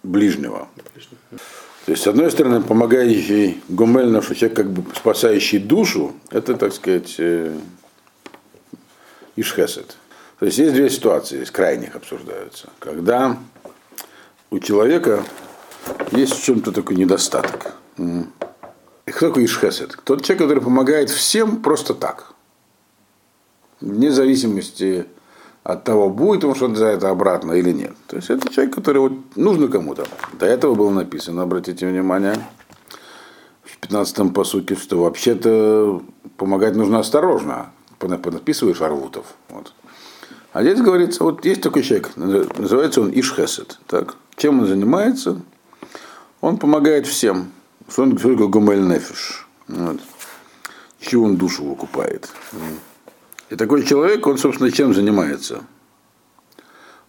ближнего. 0.02 0.68
То 1.88 1.92
есть, 1.92 2.04
с 2.04 2.06
одной 2.06 2.30
стороны, 2.30 2.60
помогающий 2.60 3.62
Гомель, 3.70 4.10
наш 4.10 4.26
человек, 4.26 4.54
как 4.54 4.70
бы 4.70 4.84
спасающий 4.94 5.58
душу, 5.58 6.12
это, 6.28 6.52
так 6.52 6.74
сказать, 6.74 7.14
э, 7.16 7.58
Ишхесет. 9.36 9.96
То 10.38 10.44
есть 10.44 10.58
есть 10.58 10.74
две 10.74 10.90
ситуации, 10.90 11.36
здесь 11.36 11.50
крайних 11.50 11.96
обсуждаются. 11.96 12.68
Когда 12.78 13.38
у 14.50 14.58
человека 14.58 15.24
есть 16.12 16.34
в 16.34 16.44
чем-то 16.44 16.72
такой 16.72 16.96
недостаток. 16.96 17.72
И 17.96 19.10
кто 19.10 19.28
такой 19.28 19.46
Ишхесет? 19.46 19.96
Тот 20.04 20.22
человек, 20.22 20.42
который 20.42 20.62
помогает 20.62 21.08
всем 21.08 21.62
просто 21.62 21.94
так. 21.94 22.34
Вне 23.80 24.10
зависимости 24.10 25.06
от 25.64 25.84
того, 25.84 26.08
будет 26.08 26.42
ему 26.42 26.54
что-то 26.54 26.76
за 26.76 26.86
это 26.86 27.10
обратно 27.10 27.52
или 27.52 27.72
нет. 27.72 27.94
То 28.06 28.16
есть 28.16 28.30
это 28.30 28.52
человек, 28.52 28.74
который 28.74 28.98
вот 28.98 29.12
нужно 29.36 29.68
кому-то. 29.68 30.06
До 30.38 30.46
этого 30.46 30.74
было 30.74 30.90
написано, 30.90 31.42
обратите 31.42 31.86
внимание, 31.86 32.36
в 33.62 33.78
15-м 33.80 34.32
посуке, 34.32 34.76
что 34.76 35.02
вообще-то 35.02 36.02
помогать 36.36 36.74
нужно 36.74 36.98
осторожно. 37.00 37.70
Понаписываешь 37.98 38.80
арвутов. 38.80 39.26
Вот. 39.50 39.72
А 40.52 40.62
здесь 40.62 40.80
говорится, 40.80 41.24
вот 41.24 41.44
есть 41.44 41.60
такой 41.60 41.82
человек, 41.82 42.16
называется 42.16 43.00
он 43.00 43.10
Ишхесет. 43.10 43.78
Так? 43.86 44.14
Чем 44.36 44.60
он 44.60 44.66
занимается? 44.66 45.40
Он 46.40 46.56
помогает 46.56 47.06
всем. 47.06 47.50
Что 47.88 48.02
он 48.04 48.14
говорит, 48.14 48.40
гумель 48.50 48.82
нефиш. 48.82 49.46
Вот. 49.66 49.98
Чего 51.00 51.24
он 51.24 51.36
душу 51.36 51.64
выкупает. 51.64 52.28
И 53.50 53.56
такой 53.56 53.84
человек, 53.84 54.26
он, 54.26 54.38
собственно, 54.38 54.70
чем 54.70 54.94
занимается? 54.94 55.64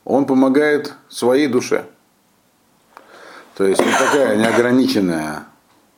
Он 0.05 0.25
помогает 0.25 0.93
своей 1.09 1.47
душе. 1.47 1.85
То 3.55 3.65
есть 3.65 3.81
вот 3.83 3.93
такая 3.97 4.37
неограниченная 4.37 5.43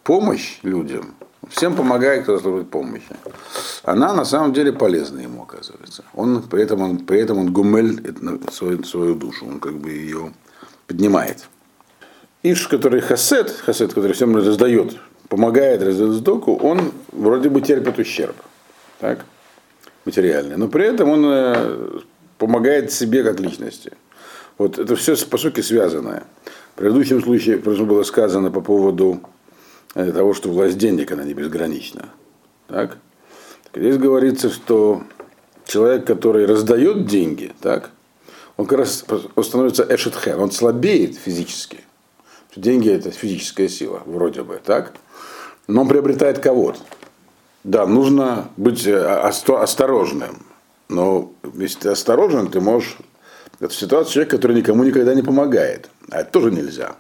помощь 0.04 0.58
людям, 0.64 1.14
всем 1.50 1.76
помогает, 1.76 2.24
кто 2.24 2.40
служит 2.40 2.72
помощи. 2.72 3.06
Она 3.84 4.14
на 4.14 4.26
самом 4.26 4.54
деле 4.54 4.74
полезна 4.74 5.20
ему, 5.20 5.44
оказывается. 5.44 6.04
Он, 6.14 6.42
при, 6.42 6.64
этом 6.64 6.82
он, 6.82 6.98
при 7.00 7.20
этом 7.20 7.38
он 7.38 7.54
гумель 7.54 8.02
свою, 8.52 8.84
свою 8.84 9.16
душу, 9.16 9.46
он 9.46 9.60
как 9.60 9.78
бы 9.78 9.92
ее 9.92 10.34
поднимает. 10.88 11.48
Иш, 12.42 12.68
который 12.68 13.02
хасет, 13.02 13.52
хасет, 13.52 13.94
который 13.94 14.14
всем 14.14 14.36
раздает, 14.36 14.98
помогает 15.30 15.84
раздает 15.84 16.14
сдоку, 16.14 16.56
он 16.56 16.92
вроде 17.12 17.50
бы 17.50 17.62
терпит 17.62 18.00
ущерб. 18.00 18.36
Так? 19.00 19.26
Материальный, 20.06 20.58
но 20.58 20.68
при 20.68 20.86
этом 20.86 21.10
он 21.10 21.26
э, 21.26 22.00
помогает 22.38 22.92
себе 22.92 23.24
как 23.24 23.40
личности. 23.40 23.92
Вот 24.58 24.80
это 24.80 24.96
все 24.96 25.16
по 25.26 25.38
сути 25.38 25.62
связанное. 25.62 26.24
В 26.74 26.78
предыдущем 26.78 27.22
случае 27.22 27.58
было 27.58 28.04
сказано 28.04 28.52
по 28.52 28.62
поводу 28.62 29.22
э, 29.96 30.12
того, 30.12 30.34
что 30.34 30.50
власть 30.50 30.78
денег, 30.78 31.12
она 31.12 31.24
не 31.24 31.34
безгранична. 31.34 32.10
Так? 32.68 32.98
так 33.72 33.84
здесь 33.84 33.98
говорится, 33.98 34.50
что 34.50 35.04
человек, 35.66 36.06
который 36.06 36.46
раздает 36.46 37.06
деньги, 37.06 37.52
так, 37.62 37.92
он 38.58 38.66
как 38.66 38.80
раз 38.80 39.06
он 39.36 39.44
становится 39.44 39.86
эшетхен, 39.90 40.40
он 40.40 40.52
слабеет 40.52 41.16
физически. 41.16 41.80
Деньги 42.56 42.90
это 42.90 43.12
физическая 43.12 43.70
сила, 43.70 44.04
вроде 44.06 44.44
бы, 44.44 44.60
так? 44.64 44.94
Но 45.68 45.82
он 45.82 45.88
приобретает 45.88 46.40
кого-то. 46.40 46.80
Да, 47.64 47.86
нужно 47.86 48.50
быть 48.58 48.88
э, 48.88 48.98
осторожным. 48.98 50.46
Но 50.90 51.32
если 51.54 51.80
ты 51.80 51.90
осторожен, 51.90 52.50
ты 52.50 52.60
можешь... 52.60 52.98
Это 53.60 53.74
ситуация 53.74 54.14
человека, 54.14 54.38
который 54.38 54.56
никому 54.56 54.84
никогда 54.84 55.14
не 55.14 55.22
помогает. 55.22 55.90
А 56.10 56.22
это 56.22 56.32
тоже 56.32 56.52
нельзя. 56.52 56.96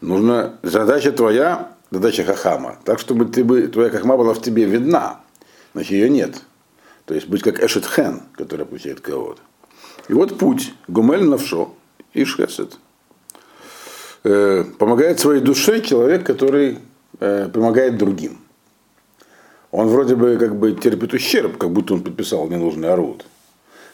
Нужно... 0.00 0.58
Задача 0.62 1.10
твоя, 1.10 1.72
задача 1.90 2.24
хахама. 2.24 2.78
Так, 2.84 3.00
чтобы 3.00 3.24
ты 3.24 3.42
бы, 3.42 3.66
твоя 3.66 3.90
хахма 3.90 4.16
была 4.16 4.32
в 4.32 4.40
тебе 4.40 4.64
видна. 4.64 5.20
Значит, 5.72 5.92
ее 5.92 6.08
нет. 6.08 6.36
То 7.04 7.14
есть 7.14 7.26
быть 7.26 7.42
как 7.42 7.62
Эшетхен, 7.62 8.22
который 8.34 8.64
получает 8.64 9.00
кого-то. 9.00 9.42
И 10.08 10.12
вот 10.12 10.38
путь. 10.38 10.72
Гумель 10.86 11.24
навшо. 11.24 11.74
Ишхесет. 12.14 12.78
Э, 14.22 14.64
помогает 14.78 15.18
своей 15.18 15.40
душе 15.40 15.80
человек, 15.80 16.24
который 16.24 16.78
э, 17.18 17.48
помогает 17.52 17.98
другим 17.98 18.45
он 19.76 19.88
вроде 19.88 20.16
бы 20.16 20.38
как 20.38 20.56
бы 20.56 20.72
терпит 20.72 21.12
ущерб, 21.12 21.58
как 21.58 21.70
будто 21.70 21.92
он 21.92 22.02
подписал 22.02 22.48
ненужный 22.48 22.90
орут. 22.90 23.26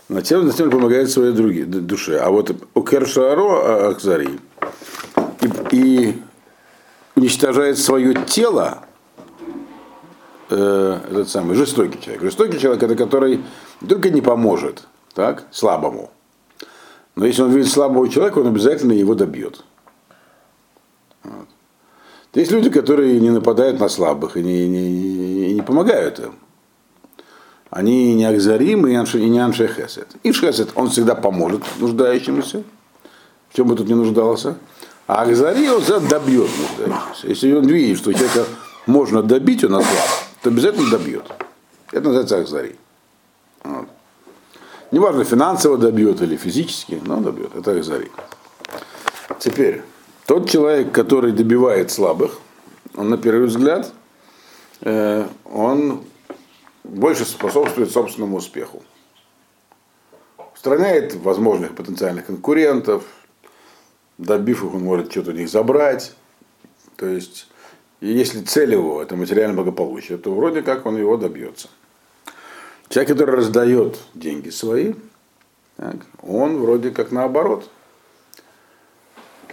Но 0.08 0.20
тем, 0.20 0.48
тем 0.52 0.70
помогает 0.70 1.10
своей 1.10 1.32
други, 1.32 1.64
душе. 1.64 2.18
А 2.18 2.30
вот 2.30 2.54
у 2.74 2.82
Кершаро 2.82 3.88
Ахзари 3.88 4.38
и, 5.40 5.76
и 5.76 6.22
уничтожает 7.16 7.78
свое 7.78 8.14
тело, 8.26 8.84
э, 10.50 11.00
этот 11.10 11.28
самый 11.28 11.56
жестокий 11.56 12.00
человек. 12.00 12.22
Жестокий 12.22 12.60
человек 12.60 12.80
это 12.84 12.94
который 12.94 13.40
только 13.88 14.10
не 14.10 14.20
поможет 14.20 14.84
так, 15.14 15.48
слабому. 15.50 16.12
Но 17.16 17.26
если 17.26 17.42
он 17.42 17.50
видит 17.50 17.72
слабого 17.72 18.08
человека, 18.08 18.38
он 18.38 18.46
обязательно 18.46 18.92
его 18.92 19.16
добьет. 19.16 19.64
Вот. 22.32 22.40
Есть 22.40 22.50
люди, 22.50 22.70
которые 22.70 23.20
не 23.20 23.30
нападают 23.30 23.80
на 23.80 23.88
слабых 23.88 24.36
и 24.36 24.42
не, 24.42 24.68
не, 24.68 25.50
и 25.50 25.54
не 25.54 25.62
помогают 25.62 26.18
им. 26.18 26.34
Они 27.70 28.14
не 28.14 28.24
Акзарим 28.24 28.86
и 28.86 28.90
не 28.90 29.38
Аншехесет. 29.38 30.08
Ишхесет, 30.22 30.70
он 30.74 30.90
всегда 30.90 31.14
поможет 31.14 31.62
нуждающемуся, 31.78 32.64
в 33.48 33.56
чем 33.56 33.68
бы 33.68 33.76
тут 33.76 33.88
не 33.88 33.94
нуждался. 33.94 34.56
А 35.06 35.22
Акзари 35.22 35.68
он 35.68 35.82
добьет 36.08 36.50
нуждающегося. 36.58 37.26
Если 37.28 37.52
он 37.52 37.66
видит, 37.66 37.98
что 37.98 38.12
человека 38.12 38.44
можно 38.86 39.22
добить, 39.22 39.64
он 39.64 39.76
ослаб, 39.76 40.08
то 40.42 40.50
обязательно 40.50 40.90
добьет. 40.90 41.24
Это 41.92 42.04
называется 42.04 42.36
Акзари. 42.38 42.76
Вот. 43.64 43.88
Неважно, 44.90 45.24
финансово 45.24 45.78
добьет 45.78 46.20
или 46.20 46.36
физически, 46.36 47.00
но 47.04 47.20
добьет. 47.20 47.54
Это 47.56 47.72
Акзари. 47.72 48.10
Теперь, 49.38 49.82
тот 50.26 50.48
человек, 50.48 50.92
который 50.92 51.32
добивает 51.32 51.90
слабых, 51.90 52.38
он 52.94 53.10
на 53.10 53.18
первый 53.18 53.46
взгляд, 53.46 53.92
э, 54.82 55.26
он 55.44 56.04
больше 56.84 57.24
способствует 57.24 57.90
собственному 57.90 58.36
успеху. 58.36 58.82
Устраняет 60.54 61.14
возможных 61.16 61.74
потенциальных 61.74 62.26
конкурентов, 62.26 63.04
добив 64.18 64.62
их, 64.64 64.74
он 64.74 64.84
может 64.84 65.10
что-то 65.10 65.32
у 65.32 65.34
них 65.34 65.48
забрать. 65.48 66.14
То 66.96 67.06
есть, 67.06 67.48
если 68.00 68.42
цель 68.42 68.72
его 68.72 69.02
это 69.02 69.16
материальное 69.16 69.56
благополучие, 69.56 70.18
то 70.18 70.32
вроде 70.32 70.62
как 70.62 70.86
он 70.86 70.96
его 70.96 71.16
добьется. 71.16 71.68
Человек, 72.88 73.10
который 73.10 73.36
раздает 73.36 73.98
деньги 74.14 74.50
свои, 74.50 74.92
так, 75.76 75.96
он 76.22 76.58
вроде 76.58 76.90
как 76.90 77.10
наоборот– 77.10 77.68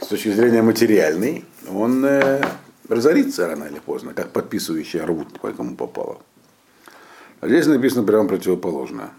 с 0.02 0.08
точки 0.08 0.30
зрения 0.30 0.62
материальной, 0.62 1.46
он 1.68 2.04
э, 2.06 2.42
разорится 2.88 3.48
рано 3.48 3.66
или 3.66 3.80
поздно, 3.80 4.14
как 4.14 4.32
подписывающий 4.32 5.02
рвут, 5.02 5.40
по 5.40 5.52
кому 5.52 5.76
попало. 5.76 6.20
А 7.42 7.48
здесь 7.48 7.68
написано 7.68 8.04
прямо 8.04 8.28
противоположное. 8.28 9.12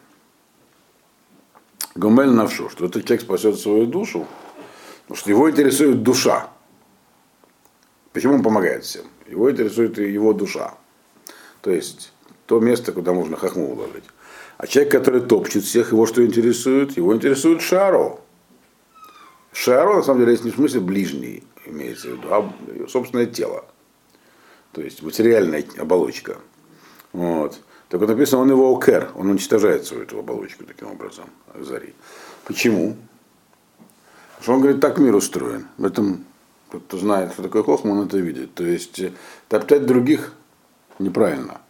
Гомель 1.95 2.31
навшу, 2.31 2.69
что 2.71 2.87
этот 2.87 3.05
человек 3.05 3.23
спасет 3.23 3.59
свою 3.59 3.87
душу, 3.87 4.27
потому 5.03 5.17
что 5.17 5.31
его 5.31 5.51
интересует 5.51 6.03
душа. 6.03 6.51
Почему 8.13 8.35
он 8.35 8.43
помогает 8.43 8.85
всем? 8.85 9.05
Его 9.29 9.51
интересует 9.51 9.99
его 9.99 10.33
душа. 10.33 10.75
То 11.63 11.71
есть 11.71 12.13
то 12.47 12.59
место, 12.59 12.93
куда 12.93 13.13
можно 13.13 13.37
хохму 13.37 13.73
уложить. 13.73 14.05
А 14.57 14.67
человек, 14.67 14.93
который 14.93 15.21
топчет 15.21 15.65
всех, 15.65 15.93
его 15.93 16.07
что 16.07 16.25
интересует? 16.25 16.97
Его 16.97 17.15
интересует 17.15 17.63
шаро. 17.63 18.21
Шаро, 19.53 19.97
на 19.97 20.03
самом 20.03 20.21
деле, 20.21 20.33
есть 20.33 20.45
не 20.45 20.51
в 20.51 20.57
смысле 20.57 20.81
ближний, 20.81 21.45
имеется 21.67 22.09
в 22.09 22.13
виду, 22.13 22.29
а 22.31 22.53
собственное 22.89 23.27
тело. 23.27 23.65
То 24.73 24.81
есть 24.81 25.03
материальная 25.03 25.65
оболочка. 25.79 26.39
Вот. 27.13 27.61
Так 27.89 28.01
вот 28.01 28.09
написано, 28.09 28.43
он 28.43 28.51
его 28.51 28.77
окер, 28.77 29.11
он 29.17 29.31
уничтожает 29.31 29.85
свою 29.85 30.05
эту 30.05 30.21
оболочку 30.21 30.65
таким 30.65 30.93
образом, 30.93 31.25
Азари. 31.53 31.95
Почему? 32.45 32.97
Потому 34.29 34.43
что 34.43 34.53
он 34.53 34.61
говорит, 34.61 34.81
так 34.81 34.99
мир 34.99 35.17
устроен. 35.17 35.67
В 35.77 35.85
этом 35.85 36.25
тот, 36.71 36.85
кто 36.85 36.99
знает, 36.99 37.33
что 37.33 37.43
такое 37.43 37.65
хохма, 37.65 37.91
он 37.91 38.07
это 38.07 38.17
видит. 38.19 38.55
То 38.55 38.65
есть 38.65 39.03
топтать 39.49 39.87
других 39.87 40.33
неправильно. 41.01 41.61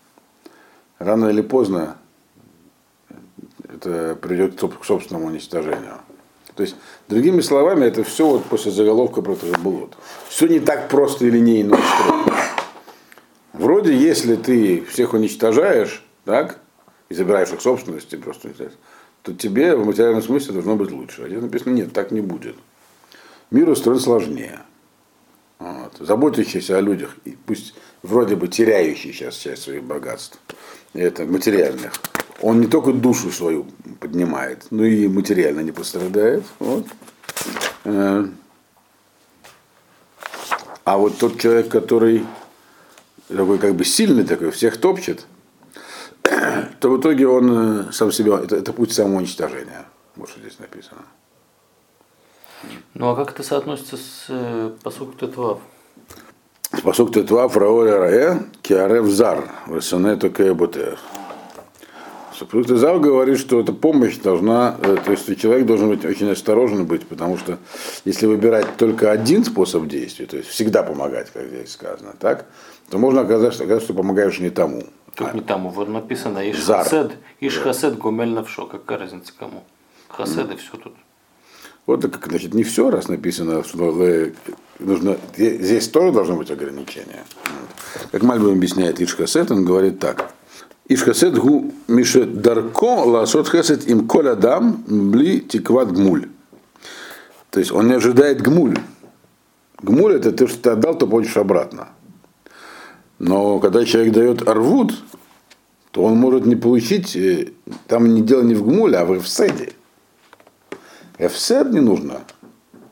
Рано 0.98 1.28
или 1.28 1.40
поздно 1.40 1.96
это 3.66 4.14
придет 4.16 4.60
к 4.60 4.84
собственному 4.84 5.28
уничтожению. 5.28 6.00
То 6.54 6.62
есть, 6.62 6.76
другими 7.08 7.40
словами, 7.40 7.86
это 7.86 8.04
все 8.04 8.26
вот 8.26 8.44
после 8.44 8.72
заголовка 8.72 9.22
про 9.22 9.34
Тажбулот. 9.34 9.96
Все 10.28 10.46
не 10.46 10.60
так 10.60 10.88
просто 10.88 11.26
и 11.26 11.30
линейно 11.30 11.78
устроено. 11.78 12.36
Вроде, 13.52 13.96
если 13.96 14.36
ты 14.36 14.84
всех 14.84 15.12
уничтожаешь, 15.12 16.04
так, 16.24 16.60
и 17.08 17.14
забираешь 17.14 17.52
их 17.52 17.60
собственности 17.60 18.16
просто, 18.16 18.50
то 19.22 19.34
тебе 19.34 19.76
в 19.76 19.84
материальном 19.84 20.22
смысле 20.22 20.54
должно 20.54 20.76
быть 20.76 20.90
лучше. 20.90 21.22
А 21.22 21.28
здесь 21.28 21.42
написано, 21.42 21.74
нет, 21.74 21.92
так 21.92 22.10
не 22.10 22.20
будет. 22.20 22.56
Мир 23.50 23.68
устроен 23.68 24.00
сложнее. 24.00 24.60
вот, 25.58 25.92
заботящийся 25.98 26.78
о 26.78 26.80
людях, 26.80 27.16
и 27.24 27.36
пусть 27.46 27.74
вроде 28.02 28.36
бы 28.36 28.48
теряющий 28.48 29.12
сейчас 29.12 29.36
часть 29.36 29.62
своих 29.62 29.82
богатств, 29.82 30.38
это 30.94 31.24
материальных, 31.24 31.92
он 32.42 32.60
не 32.60 32.66
только 32.66 32.92
душу 32.92 33.30
свою 33.30 33.66
поднимает, 34.00 34.66
но 34.70 34.84
и 34.84 35.08
материально 35.08 35.60
не 35.60 35.72
пострадает. 35.72 36.44
Вот. 36.58 36.86
Э, 37.84 38.26
а 40.84 40.96
вот 40.96 41.18
тот 41.18 41.38
человек, 41.38 41.68
который 41.68 42.24
такой 43.28 43.58
как 43.58 43.74
бы 43.74 43.84
сильный 43.84 44.24
такой, 44.24 44.50
всех 44.50 44.78
топчет, 44.78 45.26
то 46.22 46.90
в 46.90 47.00
итоге 47.00 47.28
он 47.28 47.88
э, 47.88 47.92
сам 47.92 48.10
себя, 48.12 48.40
это, 48.42 48.56
это 48.56 48.72
путь 48.72 48.92
самоуничтожения, 48.92 49.86
вот 50.16 50.30
что 50.30 50.40
здесь 50.40 50.58
написано. 50.58 51.02
Ну 52.94 53.08
а 53.08 53.16
как 53.16 53.32
это 53.32 53.42
соотносится 53.42 53.96
с 53.96 54.26
э, 54.28 54.72
посук 54.82 55.18
Тетвав? 55.18 55.60
Посук 56.82 57.12
Тетвав 57.12 57.56
Раоля 57.56 57.98
Рае, 57.98 58.42
Киарев 58.62 59.06
Зар, 59.06 59.50
Весонету 59.66 60.30
Кеботер. 60.30 60.98
Посук 62.46 62.66
Тетвав 62.66 63.00
говорит, 63.00 63.38
что 63.38 63.60
эта 63.60 63.72
помощь 63.72 64.16
должна, 64.18 64.76
э, 64.80 64.96
то 65.04 65.10
есть 65.12 65.40
человек 65.40 65.66
должен 65.66 65.88
быть 65.88 66.04
очень 66.04 66.30
осторожен 66.30 66.86
быть, 66.86 67.06
потому 67.06 67.36
что 67.36 67.58
если 68.04 68.26
выбирать 68.26 68.76
только 68.76 69.10
один 69.10 69.44
способ 69.44 69.86
действия, 69.86 70.26
то 70.26 70.36
есть 70.36 70.48
всегда 70.48 70.82
помогать, 70.82 71.30
как 71.32 71.48
здесь 71.48 71.72
сказано, 71.72 72.14
так, 72.18 72.46
то 72.90 72.98
можно 72.98 73.22
оказаться, 73.22 73.64
оказаться 73.64 73.86
что 73.86 73.94
помогаешь 73.94 74.38
не 74.38 74.50
тому. 74.50 74.84
Тут 75.14 75.28
А, 75.28 75.32
не 75.32 75.40
тому, 75.40 75.70
вот 75.70 75.88
написано 75.88 76.50
Иш 76.50 76.62
Зар. 76.62 76.84
Хасед, 76.84 77.12
Иш 77.40 77.58
Хасед 77.58 77.98
Гумель 77.98 78.30
Навшо. 78.30 78.66
Какая 78.66 78.98
разница 78.98 79.32
кому? 79.38 79.64
Хасед 80.08 80.50
и 80.52 80.56
все 80.56 80.76
тут. 80.76 80.94
Вот 81.86 82.02
так, 82.02 82.24
значит, 82.26 82.54
не 82.54 82.62
все 82.62 82.90
раз 82.90 83.08
написано, 83.08 83.64
что 83.64 84.30
нужно, 84.78 85.16
здесь 85.36 85.88
тоже 85.88 86.12
должно 86.12 86.36
быть 86.36 86.50
ограничение. 86.50 87.24
Как 88.12 88.22
Мальбим 88.22 88.52
объясняет 88.52 89.00
Ишхасет, 89.00 89.50
он 89.50 89.64
говорит 89.64 89.98
так. 89.98 90.32
Ишхасет 90.90 91.38
гу 91.38 91.72
мише 91.86 92.24
дарко 92.24 93.04
ласот 93.04 93.48
хесет 93.48 93.86
им 93.88 94.08
коля 94.08 94.34
дам 94.34 94.82
бли 94.88 95.40
тикват 95.40 95.92
гмуль. 95.92 96.28
То 97.50 97.60
есть 97.60 97.70
он 97.70 97.86
не 97.86 97.94
ожидает 97.94 98.42
гмуль. 98.42 98.76
Гмуль 99.80 100.14
это 100.14 100.32
ты, 100.32 100.48
что 100.48 100.58
ты 100.60 100.70
отдал, 100.70 100.98
то 100.98 101.06
получишь 101.06 101.36
обратно. 101.36 101.90
Но 103.20 103.60
когда 103.60 103.84
человек 103.84 104.12
дает 104.12 104.48
арвуд, 104.48 104.92
то 105.92 106.02
он 106.02 106.16
может 106.16 106.44
не 106.44 106.56
получить, 106.56 107.14
э, 107.14 107.52
там 107.86 108.12
не 108.12 108.22
дело 108.22 108.42
не 108.42 108.56
в 108.56 108.64
гмуле, 108.64 108.98
а 108.98 109.04
в 109.04 109.16
эфседе. 109.16 109.74
Эфсед 111.18 111.70
не 111.72 111.80
нужно. 111.80 112.22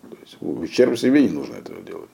То 0.08 0.16
есть 0.22 0.36
ущерб 0.40 0.96
себе 0.96 1.22
не 1.22 1.30
нужно 1.30 1.54
этого 1.54 1.82
делать. 1.82 2.10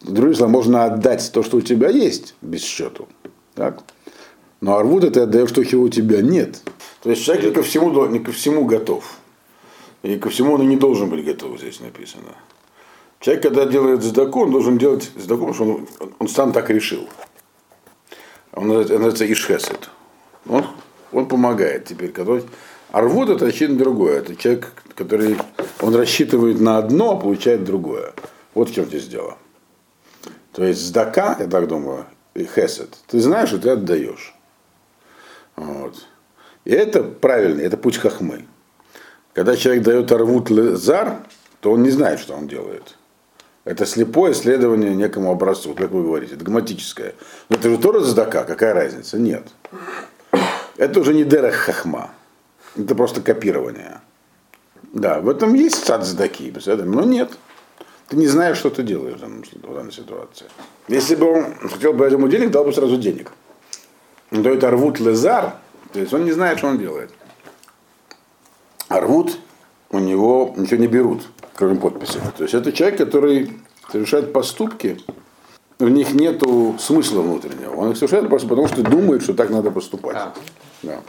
Другими 0.00 0.34
словами, 0.34 0.54
можно 0.54 0.84
отдать 0.84 1.28
то, 1.32 1.42
что 1.42 1.56
у 1.56 1.60
тебя 1.60 1.88
есть, 1.88 2.36
без 2.40 2.62
счету. 2.62 3.08
Так? 3.56 3.82
Но 4.60 4.76
арвуд 4.76 5.04
это 5.04 5.22
отдаешь 5.22 5.52
то, 5.52 5.64
чего 5.64 5.84
у 5.84 5.88
тебя 5.88 6.20
нет. 6.20 6.62
То 7.02 7.10
есть 7.10 7.24
человек 7.24 7.44
не 7.44 7.50
ко 7.52 7.62
всему, 7.62 8.06
не 8.06 8.18
ко 8.18 8.32
всему 8.32 8.64
готов. 8.64 9.04
И 10.02 10.16
ко 10.18 10.30
всему 10.30 10.54
он 10.54 10.62
и 10.62 10.66
не 10.66 10.76
должен 10.76 11.10
быть 11.10 11.24
готов, 11.24 11.58
здесь 11.58 11.80
написано. 11.80 12.34
Человек, 13.20 13.42
когда 13.42 13.66
делает 13.66 14.02
задаку, 14.02 14.42
он 14.42 14.50
должен 14.52 14.78
делать 14.78 15.10
задаку, 15.16 15.46
потому 15.46 15.54
что 15.54 15.64
он, 15.64 15.88
он 16.18 16.28
сам 16.28 16.52
так 16.52 16.70
решил. 16.70 17.08
Он 18.52 18.68
называется, 18.68 19.24
он 19.24 19.32
ишхесет. 19.32 19.90
Он, 20.48 20.64
он 21.12 21.26
помогает 21.26 21.86
теперь. 21.86 22.10
Который... 22.10 22.44
Арвуд 22.90 23.28
это 23.28 23.46
очевидно 23.46 23.78
другое. 23.78 24.18
Это 24.18 24.36
человек, 24.36 24.72
который 24.94 25.36
он 25.80 25.94
рассчитывает 25.94 26.60
на 26.60 26.78
одно, 26.78 27.12
а 27.12 27.16
получает 27.16 27.64
другое. 27.64 28.12
Вот 28.54 28.70
в 28.70 28.74
чем 28.74 28.86
здесь 28.86 29.06
дело. 29.06 29.36
То 30.52 30.64
есть 30.64 30.80
сдака, 30.80 31.36
я 31.38 31.46
так 31.46 31.68
думаю, 31.68 32.06
и 32.34 32.44
хесед, 32.44 32.96
ты 33.06 33.20
знаешь, 33.20 33.50
что 33.50 33.58
ты 33.58 33.70
отдаешь. 33.70 34.34
Вот. 35.58 36.06
И 36.64 36.70
это 36.70 37.02
правильно, 37.02 37.60
это 37.62 37.76
путь 37.76 37.96
хахмы. 37.96 38.46
Когда 39.32 39.56
человек 39.56 39.82
дает 39.82 40.10
арвут 40.12 40.48
зар, 40.48 41.18
то 41.60 41.72
он 41.72 41.82
не 41.82 41.90
знает, 41.90 42.20
что 42.20 42.34
он 42.34 42.48
делает. 42.48 42.96
Это 43.64 43.84
слепое 43.84 44.34
следование 44.34 44.94
некому 44.94 45.30
образцу, 45.30 45.74
как 45.74 45.90
вы 45.90 46.02
говорите, 46.02 46.36
догматическое. 46.36 47.14
Но 47.48 47.56
это 47.56 47.70
же 47.70 47.78
тоже 47.78 48.00
задака, 48.00 48.44
какая 48.44 48.72
разница? 48.72 49.18
Нет. 49.18 49.42
Это 50.76 51.00
уже 51.00 51.12
не 51.12 51.24
дерех 51.24 51.54
хахма. 51.54 52.10
Это 52.76 52.94
просто 52.94 53.20
копирование. 53.20 54.00
Да, 54.92 55.20
в 55.20 55.28
этом 55.28 55.54
есть 55.54 55.84
сад 55.84 56.06
задаки, 56.06 56.54
но 56.66 57.02
нет. 57.02 57.30
Ты 58.08 58.16
не 58.16 58.26
знаешь, 58.26 58.56
что 58.56 58.70
ты 58.70 58.82
делаешь 58.82 59.18
в, 59.18 59.66
в 59.66 59.74
данной 59.74 59.92
ситуации. 59.92 60.46
Если 60.86 61.14
бы 61.14 61.26
он 61.30 61.68
хотел 61.68 61.92
бы 61.92 62.06
ему 62.06 62.28
денег, 62.28 62.50
дал 62.50 62.64
бы 62.64 62.72
сразу 62.72 62.96
денег. 62.96 63.32
Но 64.30 64.42
то 64.42 64.50
это 64.50 64.70
рвут 64.70 65.00
лезар, 65.00 65.54
то 65.92 66.00
есть 66.00 66.12
он 66.12 66.24
не 66.24 66.32
знает, 66.32 66.58
что 66.58 66.68
он 66.68 66.78
делает. 66.78 67.10
А 68.88 69.00
рвут 69.00 69.38
у 69.90 69.98
него 69.98 70.52
ничего 70.56 70.80
не 70.80 70.86
берут, 70.86 71.22
кроме 71.54 71.78
подписи. 71.78 72.18
То 72.36 72.42
есть 72.42 72.54
это 72.54 72.72
человек, 72.72 72.98
который 72.98 73.52
совершает 73.90 74.32
поступки, 74.32 74.98
в 75.78 75.88
них 75.88 76.12
нет 76.12 76.42
смысла 76.78 77.22
внутреннего. 77.22 77.74
Он 77.74 77.90
их 77.90 77.96
совершает 77.96 78.28
просто 78.28 78.48
потому, 78.48 78.68
что 78.68 78.82
думает, 78.82 79.22
что 79.22 79.34
так 79.34 79.50
надо 79.50 79.70
поступать. 79.70 80.16
А. 80.16 80.34
Да. 80.82 81.00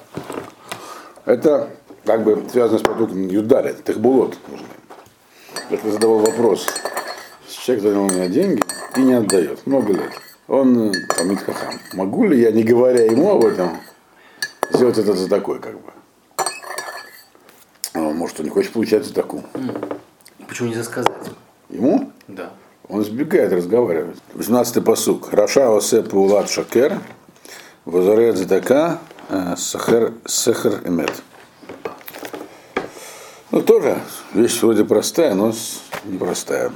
Это 1.25 1.69
как 2.05 2.23
бы 2.23 2.43
связано 2.51 2.79
с 2.79 2.81
продуктом 2.81 3.27
Юдаля, 3.27 3.73
Техбулот 3.73 4.37
нужны. 4.47 4.67
Я 5.69 5.91
задавал 5.91 6.19
вопрос. 6.19 6.65
Человек 7.47 7.83
занял 7.83 8.03
у 8.03 8.09
меня 8.09 8.27
деньги 8.27 8.63
и 8.95 9.01
не 9.01 9.13
отдает. 9.13 9.65
Много 9.67 9.93
лет. 9.93 10.11
Он 10.49 10.91
Хамид 11.09 11.41
Хахам. 11.41 11.79
Могу 11.93 12.25
ли 12.27 12.41
я, 12.41 12.51
не 12.51 12.63
говоря 12.63 13.05
ему 13.05 13.29
об 13.31 13.45
этом, 13.45 13.77
сделать 14.71 14.97
это 14.97 15.13
за 15.13 15.29
такой, 15.29 15.59
как 15.59 15.75
бы? 15.75 15.91
А 17.93 18.01
он, 18.01 18.17
может, 18.17 18.39
он 18.39 18.45
не 18.45 18.49
хочет 18.49 18.73
получать 18.73 19.05
за 19.05 19.13
такую. 19.13 19.43
Почему 20.47 20.69
нельзя 20.69 20.83
сказать? 20.83 21.11
Ему? 21.69 22.11
Да. 22.27 22.51
Он 22.87 23.03
избегает 23.03 23.53
разговаривать. 23.53 24.17
18-й 24.33 24.81
посук. 24.81 25.31
Раша 25.31 25.69
осе 25.69 26.01
паулат 26.01 26.49
шакер, 26.49 26.97
возарет 27.85 28.35
задака, 28.35 28.97
э, 29.29 29.53
сахер, 29.55 30.13
сахер 30.25 30.81
эмет. 30.83 31.11
Ну, 33.51 33.61
тоже 33.61 34.01
вещь 34.33 34.59
вроде 34.63 34.83
простая, 34.83 35.35
но 35.35 35.53
непростая. 36.05 36.71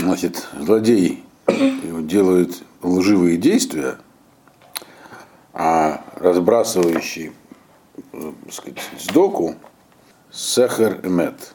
Значит, 0.00 0.44
злодей 0.58 1.25
делает 1.48 2.62
лживые 2.82 3.36
действия, 3.36 3.98
а 5.52 6.04
разбрасывающий 6.16 7.32
э, 8.12 8.32
так 8.44 8.52
сказать, 8.52 8.82
сдоку 8.98 9.54
сахар 10.30 11.00
эмет. 11.02 11.54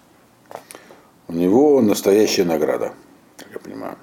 У 1.28 1.34
него 1.34 1.82
настоящая 1.82 2.44
награда, 2.44 2.94
как 3.38 3.48
я 3.54 3.60
понимаю. 3.60 3.96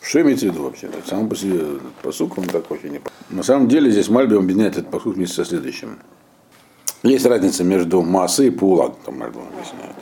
Что 0.00 0.20
имеется 0.20 0.46
в 0.46 0.50
виду 0.50 0.64
вообще? 0.64 0.88
Это 0.88 1.08
сам 1.08 1.28
по 1.28 1.36
себе 1.36 1.80
посук, 2.02 2.36
он 2.36 2.44
так 2.44 2.68
вообще 2.68 2.90
не 2.90 3.00
На 3.30 3.42
самом 3.42 3.68
деле 3.68 3.90
здесь 3.90 4.08
Мальби 4.08 4.34
объединяет 4.34 4.76
этот 4.76 4.90
посук 4.90 5.14
вместе 5.14 5.36
со 5.36 5.44
следующим. 5.44 5.98
Есть 7.02 7.24
разница 7.24 7.64
между 7.64 8.02
Маасе 8.02 8.48
и 8.48 8.50
Паула, 8.50 8.94
там 9.04 9.18
Мальби 9.18 9.38
объясняет. 9.38 9.96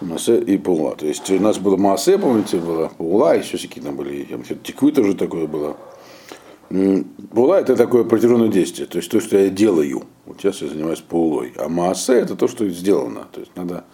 Маасе 0.00 0.38
и 0.38 0.58
Паула. 0.58 0.96
То 0.96 1.06
есть 1.06 1.30
у 1.30 1.40
нас 1.40 1.58
было 1.58 1.76
Маасе, 1.76 2.18
помните, 2.18 2.58
было 2.58 2.88
Паула, 2.88 3.34
еще 3.36 3.58
какие-то 3.58 3.92
были, 3.92 4.24
там 4.24 4.42
еще 4.42 4.54
Тиквы 4.56 4.92
тоже 4.92 5.14
такое 5.14 5.46
было. 5.46 5.76
Паула 6.68 7.60
это 7.60 7.76
такое 7.76 8.04
протяженное 8.04 8.48
действие, 8.48 8.86
то 8.86 8.98
есть 8.98 9.10
то, 9.10 9.20
что 9.20 9.38
я 9.38 9.48
делаю. 9.48 10.04
Вот 10.26 10.40
сейчас 10.40 10.62
я 10.62 10.68
занимаюсь 10.68 11.00
Паулой. 11.00 11.52
А 11.56 11.68
Маасе 11.68 12.14
это 12.14 12.36
то, 12.36 12.48
что 12.48 12.68
сделано. 12.68 13.26
То 13.30 13.40
есть 13.40 13.54
надо, 13.56 13.84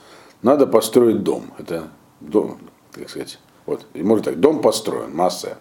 надо 0.43 0.67
построить 0.67 1.23
дом. 1.23 1.53
Это 1.59 1.89
дом, 2.21 2.59
так 2.93 3.09
сказать. 3.09 3.39
Вот, 3.67 3.87
и 3.95 4.03
можно 4.03 4.25
так, 4.25 4.41
дом 4.41 4.63
построен, 4.63 5.15
Маасе. 5.15 5.57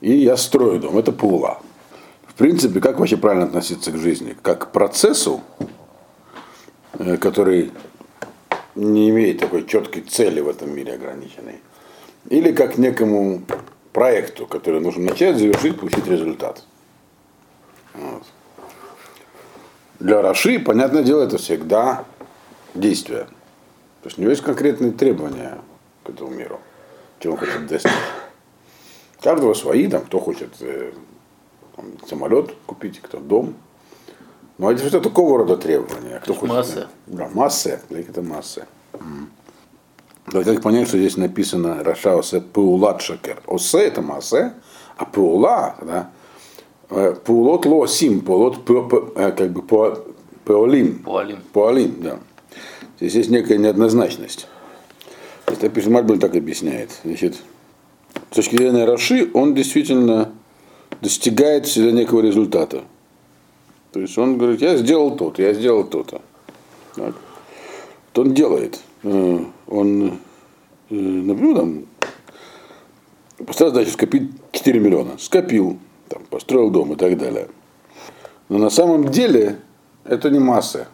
И 0.00 0.12
я 0.12 0.36
строю 0.36 0.80
дом, 0.80 0.98
это 0.98 1.12
Паула. 1.12 1.60
В 2.26 2.34
принципе, 2.34 2.80
как 2.80 2.98
вообще 2.98 3.16
правильно 3.16 3.46
относиться 3.46 3.92
к 3.92 3.96
жизни? 3.96 4.34
Как 4.40 4.68
к 4.68 4.72
процессу, 4.72 5.42
э, 6.94 7.16
который 7.18 7.72
не 8.74 9.10
имеет 9.10 9.38
такой 9.38 9.66
четкой 9.66 10.02
цели 10.02 10.40
в 10.40 10.48
этом 10.48 10.74
мире 10.74 10.94
ограниченной. 10.94 11.60
Или 12.28 12.52
как 12.52 12.78
некому 12.78 13.42
проекту, 13.92 14.46
который 14.46 14.80
нужно 14.80 15.10
начать, 15.10 15.36
завершить, 15.36 15.78
получить 15.78 16.06
результат. 16.06 16.64
Вот. 17.94 18.22
Для 19.98 20.22
Раши, 20.22 20.58
понятное 20.58 21.02
дело, 21.02 21.22
это 21.22 21.38
всегда 21.38 22.04
действие. 22.74 23.24
То 24.02 24.08
есть 24.08 24.18
у 24.18 24.22
него 24.22 24.30
есть 24.30 24.42
конкретные 24.42 24.92
требования 24.92 25.58
к 26.04 26.10
этому 26.10 26.30
миру, 26.30 26.60
чего 27.20 27.34
он 27.34 27.38
хочет 27.38 27.66
достичь. 27.66 27.92
Каждого 29.20 29.54
свои, 29.54 29.86
там, 29.86 30.02
кто 30.04 30.18
хочет 30.18 30.50
э, 30.60 30.92
там, 31.76 31.86
самолет 32.08 32.52
купить, 32.66 33.00
кто 33.00 33.20
дом. 33.20 33.54
Но 34.58 34.70
это 34.70 34.86
что 34.86 35.00
такого 35.00 35.38
рода 35.38 35.56
требования. 35.56 36.20
Кто 36.22 36.34
хочет, 36.34 36.54
масса. 36.54 36.88
Да, 37.06 37.28
масса, 37.32 37.80
это 37.90 38.22
масса. 38.22 38.66
Но 40.32 40.44
как 40.44 40.62
понять, 40.62 40.88
что 40.88 40.98
здесь 40.98 41.16
написано 41.16 41.82
Раша 41.82 42.18
Осе 42.18 42.40
Паулат 42.40 43.02
Шакер? 43.02 43.42
Осе 43.46 43.80
это 43.80 44.02
Масе, 44.02 44.54
а 44.96 45.04
Паула, 45.04 45.76
да, 45.82 46.10
э, 46.90 47.16
Паулот 47.24 47.66
Лосим, 47.66 48.20
Паулот 48.20 48.58
э, 49.16 49.32
как 49.32 49.52
бы 49.52 49.62
Паолим. 50.44 50.98
Пуалим. 51.00 51.38
Пуалим, 51.52 51.96
да. 52.00 52.18
Здесь 52.98 53.14
есть 53.14 53.30
некая 53.30 53.58
неоднозначность. 53.58 54.46
Это 55.46 55.68
пишет 55.68 55.90
Мальбель 55.90 56.18
так 56.18 56.36
объясняет. 56.36 56.90
Значит, 57.04 57.36
с 58.30 58.36
точки 58.36 58.56
зрения 58.56 58.84
Раши, 58.84 59.28
он 59.34 59.54
действительно 59.54 60.32
достигает 61.00 61.66
всегда 61.66 61.90
некого 61.90 62.20
результата. 62.20 62.84
То 63.92 64.00
есть 64.00 64.16
он 64.16 64.38
говорит, 64.38 64.62
я 64.62 64.76
сделал 64.76 65.16
то-то, 65.16 65.42
я 65.42 65.52
сделал 65.52 65.84
то-то. 65.84 66.22
Так. 66.94 67.14
Вот 68.14 68.26
он 68.26 68.34
делает. 68.34 68.80
Э, 69.02 69.44
он, 69.66 70.18
э, 70.88 70.94
например, 70.94 71.56
там, 71.56 71.86
поставил 73.46 73.74
задачу 73.74 73.92
скопить 73.92 74.30
4 74.52 74.80
миллиона. 74.80 75.18
Скопил, 75.18 75.78
там, 76.08 76.22
построил 76.30 76.70
дом 76.70 76.94
и 76.94 76.96
так 76.96 77.18
далее. 77.18 77.48
Но 78.48 78.58
на 78.58 78.70
самом 78.70 79.10
деле 79.10 79.58
это 80.04 80.30
не 80.30 80.38
масса. 80.38 80.88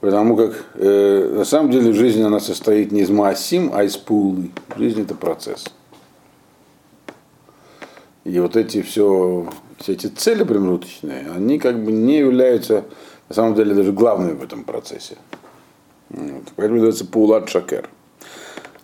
Потому 0.00 0.36
как 0.36 0.64
э, 0.74 1.34
на 1.36 1.44
самом 1.44 1.72
деле 1.72 1.92
жизнь 1.92 2.22
она 2.22 2.38
состоит 2.38 2.92
не 2.92 3.00
из 3.00 3.10
маасим, 3.10 3.70
а 3.74 3.82
из 3.82 3.96
пулы. 3.96 4.50
Жизнь 4.76 5.02
это 5.02 5.16
процесс. 5.16 5.64
И 8.24 8.38
вот 8.38 8.56
эти 8.56 8.82
все, 8.82 9.48
все 9.78 9.92
эти 9.92 10.06
цели 10.08 10.44
промежуточные, 10.44 11.30
они 11.34 11.58
как 11.58 11.82
бы 11.82 11.92
не 11.92 12.18
являются 12.18 12.84
на 13.28 13.34
самом 13.34 13.54
деле 13.54 13.74
даже 13.74 13.92
главными 13.92 14.32
в 14.32 14.42
этом 14.42 14.64
процессе. 14.64 15.16
Вот. 16.10 16.44
Поэтому 16.56 16.76
называется 16.76 17.06
пулат 17.06 17.48
шакер. 17.48 17.88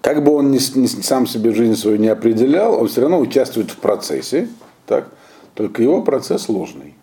Как 0.01 0.23
бы 0.23 0.33
он 0.33 0.53
ни, 0.53 0.79
ни, 0.79 0.87
сам 0.87 1.27
себе 1.27 1.53
жизнь 1.53 1.75
свою 1.75 1.97
не 1.99 2.09
определял, 2.09 2.81
он 2.81 2.89
все 2.89 3.01
равно 3.01 3.19
участвует 3.19 3.71
в 3.73 3.77
процессе, 3.77 4.49
так? 4.87 5.09
только 5.55 5.83
его 5.83 6.03
процесс 6.03 6.49
ложный. 6.49 6.95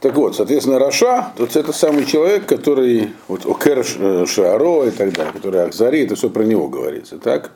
Так 0.00 0.16
вот, 0.16 0.34
соответственно, 0.34 0.80
רשע, 0.80 1.32
вот 1.38 1.54
это 1.54 1.72
самый 1.72 2.04
человек, 2.04 2.44
который, 2.44 3.10
вот 3.28 3.46
עוכר 3.46 3.86
э, 3.98 4.26
שארו 4.26 4.84
и 4.84 4.90
так 4.90 5.12
далее, 5.12 5.32
который 5.32 5.62
אכזרי, 5.62 6.04
это 6.04 6.16
все 6.16 6.28
про 6.28 6.42
него 6.42 6.66
говорится, 6.68 7.18
так? 7.18 7.52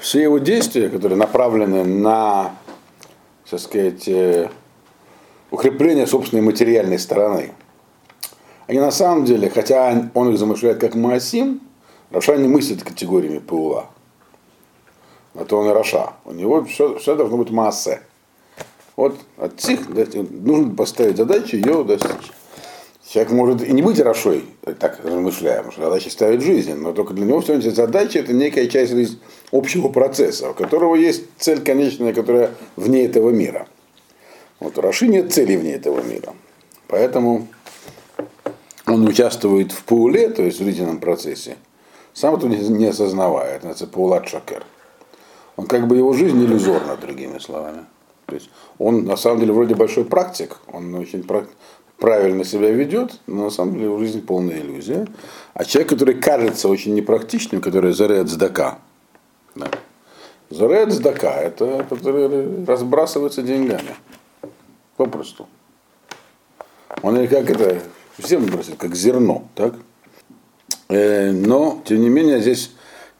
Все 0.00 0.22
его 0.22 0.36
действия, 0.36 0.90
которые 0.90 1.16
направлены 1.16 1.82
на, 1.82 2.54
так 3.48 3.60
сказать, 3.60 4.08
э, 4.08 4.50
укрепление 5.50 6.06
собственной 6.06 6.42
материальной 6.42 6.98
стороны, 6.98 7.52
они 8.66 8.80
на 8.80 8.90
самом 8.90 9.24
деле, 9.24 9.50
хотя 9.50 10.10
он 10.14 10.32
их 10.32 10.38
замышляет 10.38 10.78
как 10.78 10.94
מעשים, 10.94 11.60
רשע 12.10 12.36
не 12.36 12.48
мыслит 12.48 12.82
категориями 12.82 13.38
פעולה. 13.38 13.86
Это 15.34 15.56
он 15.56 15.68
и 15.68 15.72
רשע. 15.72 16.12
У 16.24 16.32
него 16.32 16.64
все, 16.64 16.96
все 16.98 17.16
должно 17.16 17.36
быть 17.36 17.50
מעשה. 17.50 18.00
Вот 18.96 19.18
от 19.36 19.58
всех 19.58 19.88
нужно 19.88 20.74
поставить 20.74 21.16
задачу 21.16 21.56
ее 21.56 21.82
достичь. 21.82 22.30
Человек 23.08 23.32
может 23.32 23.62
и 23.62 23.72
не 23.72 23.82
быть 23.82 24.00
Рашой, 24.00 24.44
так 24.78 25.04
размышляем, 25.04 25.70
что 25.70 25.82
задача 25.82 26.10
ставит 26.10 26.42
жизнь, 26.42 26.74
но 26.74 26.92
только 26.92 27.12
для 27.12 27.26
него 27.26 27.40
все 27.40 27.58
эти 27.58 27.68
задачи 27.68 28.16
это 28.16 28.32
некая 28.32 28.66
часть 28.66 28.94
общего 29.52 29.88
процесса, 29.88 30.50
у 30.50 30.54
которого 30.54 30.94
есть 30.94 31.24
цель 31.38 31.60
конечная, 31.60 32.14
которая 32.14 32.50
вне 32.76 33.04
этого 33.04 33.30
мира. 33.30 33.68
Вот 34.58 34.78
у 34.78 34.80
Раши 34.80 35.06
нет 35.06 35.32
цели 35.32 35.56
вне 35.56 35.74
этого 35.74 36.00
мира. 36.00 36.34
Поэтому 36.88 37.46
он 38.86 39.06
участвует 39.06 39.72
в 39.72 39.84
пауле, 39.84 40.30
то 40.30 40.42
есть 40.42 40.60
в 40.60 40.64
длительном 40.64 40.98
процессе, 40.98 41.56
сам 42.14 42.36
это 42.36 42.46
не 42.48 42.86
осознавая, 42.86 43.56
это 43.56 43.66
называется 43.66 43.86
паулат 43.86 44.28
шакер. 44.28 44.64
Он 45.56 45.66
как 45.66 45.86
бы 45.86 45.96
его 45.96 46.14
жизнь 46.14 46.42
иллюзорна, 46.42 46.96
другими 46.96 47.38
словами. 47.38 47.84
То 48.26 48.34
есть 48.34 48.50
он 48.78 49.04
на 49.04 49.16
самом 49.16 49.40
деле 49.40 49.52
вроде 49.52 49.74
большой 49.74 50.04
практик, 50.04 50.58
он 50.72 50.94
очень 50.94 51.22
правильно 51.98 52.44
себя 52.44 52.70
ведет, 52.70 53.20
но 53.26 53.44
на 53.44 53.50
самом 53.50 53.74
деле 53.74 53.86
его 53.86 53.98
жизнь 53.98 54.24
полная 54.24 54.60
иллюзия. 54.60 55.06
А 55.54 55.64
человек, 55.64 55.90
который 55.90 56.14
кажется 56.14 56.68
очень 56.68 56.94
непрактичным, 56.94 57.60
который 57.60 57.92
заряд 57.92 58.28
сдака, 58.28 58.78
да. 59.54 59.70
заряд 60.50 60.92
сдака, 60.92 61.34
это 61.34 61.86
который 61.88 62.64
разбрасывается 62.64 63.42
деньгами. 63.42 63.94
Попросту. 64.96 65.48
Он 67.02 67.16
как 67.26 67.50
это, 67.50 67.80
всем 68.18 68.46
бросит, 68.46 68.76
как 68.76 68.94
зерно, 68.94 69.48
так? 69.54 69.74
Э, 70.88 71.30
но, 71.32 71.82
тем 71.84 72.00
не 72.00 72.08
менее, 72.08 72.40
здесь 72.40 72.70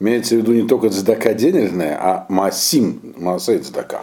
имеется 0.00 0.36
в 0.36 0.38
виду 0.38 0.52
не 0.52 0.66
только 0.68 0.90
цдака 0.90 1.34
денежная, 1.34 1.98
а 2.00 2.26
масим, 2.28 3.14
масей 3.16 3.58
цдака. 3.58 4.00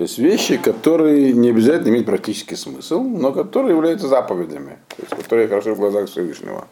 То 0.00 0.04
есть 0.04 0.16
вещи, 0.16 0.56
которые 0.56 1.34
не 1.34 1.50
обязательно 1.50 1.90
имеют 1.90 2.06
практический 2.06 2.56
смысл, 2.56 3.02
но 3.02 3.32
которые 3.32 3.76
являются 3.76 4.08
заповедями, 4.08 4.78
то 4.88 5.02
есть 5.02 5.14
которые 5.14 5.46
хороши 5.46 5.74
в 5.74 5.76
глазах 5.76 6.08
Всевышнего. 6.08 6.66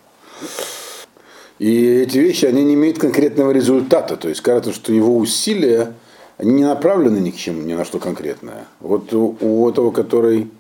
И 1.59 1.87
эти 1.89 2.17
вещи, 2.17 2.47
они 2.47 2.65
не 2.65 2.73
имеют 2.73 2.99
конкретного 2.99 3.51
результата. 3.51 4.17
То 4.17 4.31
есть 4.31 4.41
кажется, 4.41 4.73
что 4.73 4.95
его 4.95 5.15
усилия, 5.19 5.93
они 6.39 6.53
не 6.53 6.65
направлены 6.65 7.19
ни 7.19 7.31
к 7.31 7.37
чему, 7.37 7.61
ни 7.61 7.75
на 7.75 7.85
что 7.85 7.99
конкретное. 7.99 8.65
Вот 8.81 9.13
у, 9.13 9.37
у 9.43 9.69
этого, 9.69 9.91
который 9.91 10.51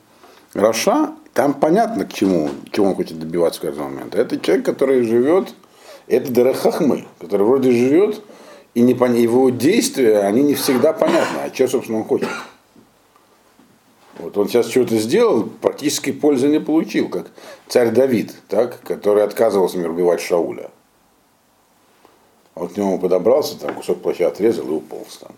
Раша, 0.52 1.14
там 1.32 1.54
понятно, 1.54 2.04
к 2.04 2.12
чему, 2.12 2.50
чего 2.70 2.88
он 2.88 2.94
хочет 2.96 3.18
добиваться 3.18 3.60
в 3.60 3.62
каждый 3.62 3.84
момент. 3.84 4.14
Это 4.14 4.38
человек, 4.38 4.66
который 4.66 5.04
живет, 5.04 5.54
это 6.06 6.30
Дарахахмы, 6.30 7.06
который 7.18 7.46
вроде 7.46 7.70
живет, 7.70 8.20
и 8.74 8.82
не, 8.82 8.92
его 8.92 9.48
действия, 9.48 10.18
они 10.18 10.42
не 10.42 10.54
всегда 10.54 10.92
понятны, 10.92 11.38
а 11.46 11.54
что, 11.54 11.66
собственно, 11.66 12.00
он 12.00 12.04
хочет. 12.04 12.28
Вот 14.18 14.36
он 14.36 14.48
сейчас 14.48 14.68
что-то 14.68 14.96
сделал, 14.96 15.44
практически 15.44 16.10
пользы 16.10 16.48
не 16.48 16.60
получил, 16.60 17.08
как 17.08 17.30
царь 17.68 17.90
Давид, 17.90 18.34
так, 18.48 18.80
который 18.80 19.22
отказывался 19.22 19.76
например, 19.76 19.94
убивать 19.94 20.20
Шауля. 20.20 20.70
Он 22.54 22.68
к 22.68 22.76
нему 22.76 22.98
подобрался, 22.98 23.58
там 23.58 23.74
кусок 23.74 24.02
плаща 24.02 24.26
отрезал 24.26 24.66
и 24.66 24.72
уполз 24.72 25.18
там. 25.18 25.32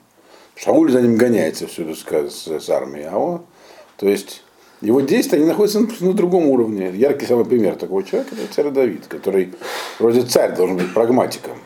Шауль 0.57 0.90
за 0.90 1.03
ним 1.03 1.16
гоняется 1.16 1.66
всюду 1.66 1.95
с, 1.95 2.05
с, 2.05 2.47
с 2.47 2.71
армией, 2.71 3.09
а 3.11 3.19
он, 3.19 3.43
то 3.97 4.09
есть 4.09 4.43
его 4.81 5.03
действия 5.03 5.38
они 5.38 5.47
находятся 5.47 5.81
на, 5.81 5.88
на 6.01 6.12
другом 6.14 6.47
уровне. 6.47 6.90
Яркий 6.95 7.27
самый 7.27 7.45
пример 7.45 7.77
такого 7.77 8.03
человека 8.03 8.35
это 8.35 8.53
царь 8.53 8.71
Давид, 8.71 9.07
который 9.07 9.53
вроде 9.99 10.23
царь 10.23 10.57
должен 10.57 10.79
быть 10.79 10.95
прагматиком. 10.95 11.59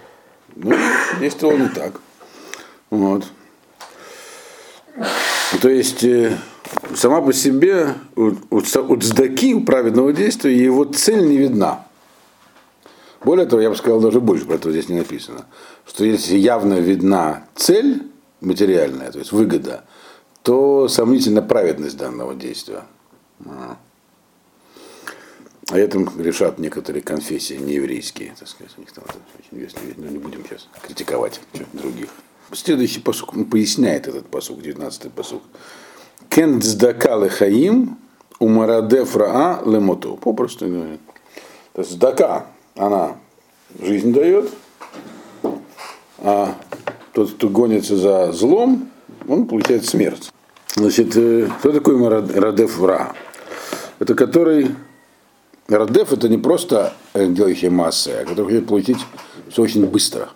Но 0.56 0.76
действовал 1.20 1.56
не 1.56 1.68
так. 1.68 2.00
Вот. 2.90 3.24
То 5.60 5.68
есть 5.68 6.02
э, 6.04 6.36
сама 6.94 7.20
по 7.20 7.32
себе 7.32 7.94
у, 8.16 8.32
у, 8.50 8.58
у 8.58 8.96
цдаки, 8.96 9.54
у 9.54 9.62
праведного 9.62 10.12
действия, 10.12 10.56
его 10.56 10.84
цель 10.84 11.26
не 11.26 11.36
видна. 11.36 11.86
Более 13.24 13.46
того, 13.46 13.62
я 13.62 13.70
бы 13.70 13.76
сказал 13.76 14.00
даже 14.00 14.20
больше, 14.20 14.44
про 14.44 14.56
это 14.56 14.70
здесь 14.70 14.88
не 14.88 14.98
написано, 14.98 15.46
что 15.86 16.04
если 16.04 16.36
явно 16.36 16.74
видна 16.74 17.46
цель 17.54 18.02
материальная, 18.40 19.10
то 19.10 19.18
есть 19.18 19.32
выгода, 19.32 19.84
то 20.42 20.88
сомнительна 20.88 21.40
праведность 21.40 21.96
данного 21.96 22.34
действия. 22.34 22.82
А. 23.46 23.78
О 25.70 25.78
этом 25.78 26.10
решат 26.20 26.58
некоторые 26.58 27.02
конфессии 27.02 27.54
нееврейские, 27.54 28.34
так 28.38 28.46
сказать, 28.46 28.72
у 28.76 28.80
них 28.80 28.92
там 28.92 29.04
очень 29.38 29.58
весело, 29.58 29.80
но 29.96 30.08
не 30.08 30.18
будем 30.18 30.44
сейчас 30.44 30.68
критиковать 30.82 31.40
других. 31.72 32.10
Следующий 32.52 33.00
посук 33.00 33.32
поясняет 33.50 34.06
этот 34.06 34.26
посук, 34.26 34.60
19-й 34.60 35.08
посук. 35.08 35.42
Кен 36.34 36.60
цдака 36.60 37.14
лехаим 37.14 37.96
умарадев 38.40 39.14
раа 39.14 39.62
лемоту. 39.64 40.18
Попросту 40.20 40.66
говорит. 40.66 41.00
То 41.74 41.82
есть 41.82 41.92
цдака, 41.92 42.46
она 42.74 43.12
жизнь 43.80 44.12
дает, 44.12 44.50
а 46.18 46.56
тот, 47.12 47.30
кто 47.34 47.48
гонится 47.48 47.96
за 47.96 48.32
злом, 48.32 48.90
он 49.28 49.46
получает 49.46 49.84
смерть. 49.84 50.32
Значит, 50.74 51.16
э, 51.16 51.48
кто 51.60 51.70
такой 51.70 51.96
Марадев 51.96 52.82
Ра? 52.82 53.14
Это 54.00 54.16
который... 54.16 54.74
Радев 55.68 56.12
это 56.12 56.28
не 56.28 56.38
просто 56.38 56.94
э, 57.12 57.28
делающий 57.28 57.68
массы, 57.68 58.08
а 58.08 58.24
который 58.24 58.46
хочет 58.46 58.66
получить 58.66 58.98
все 59.50 59.62
очень 59.62 59.86
быстро. 59.86 60.30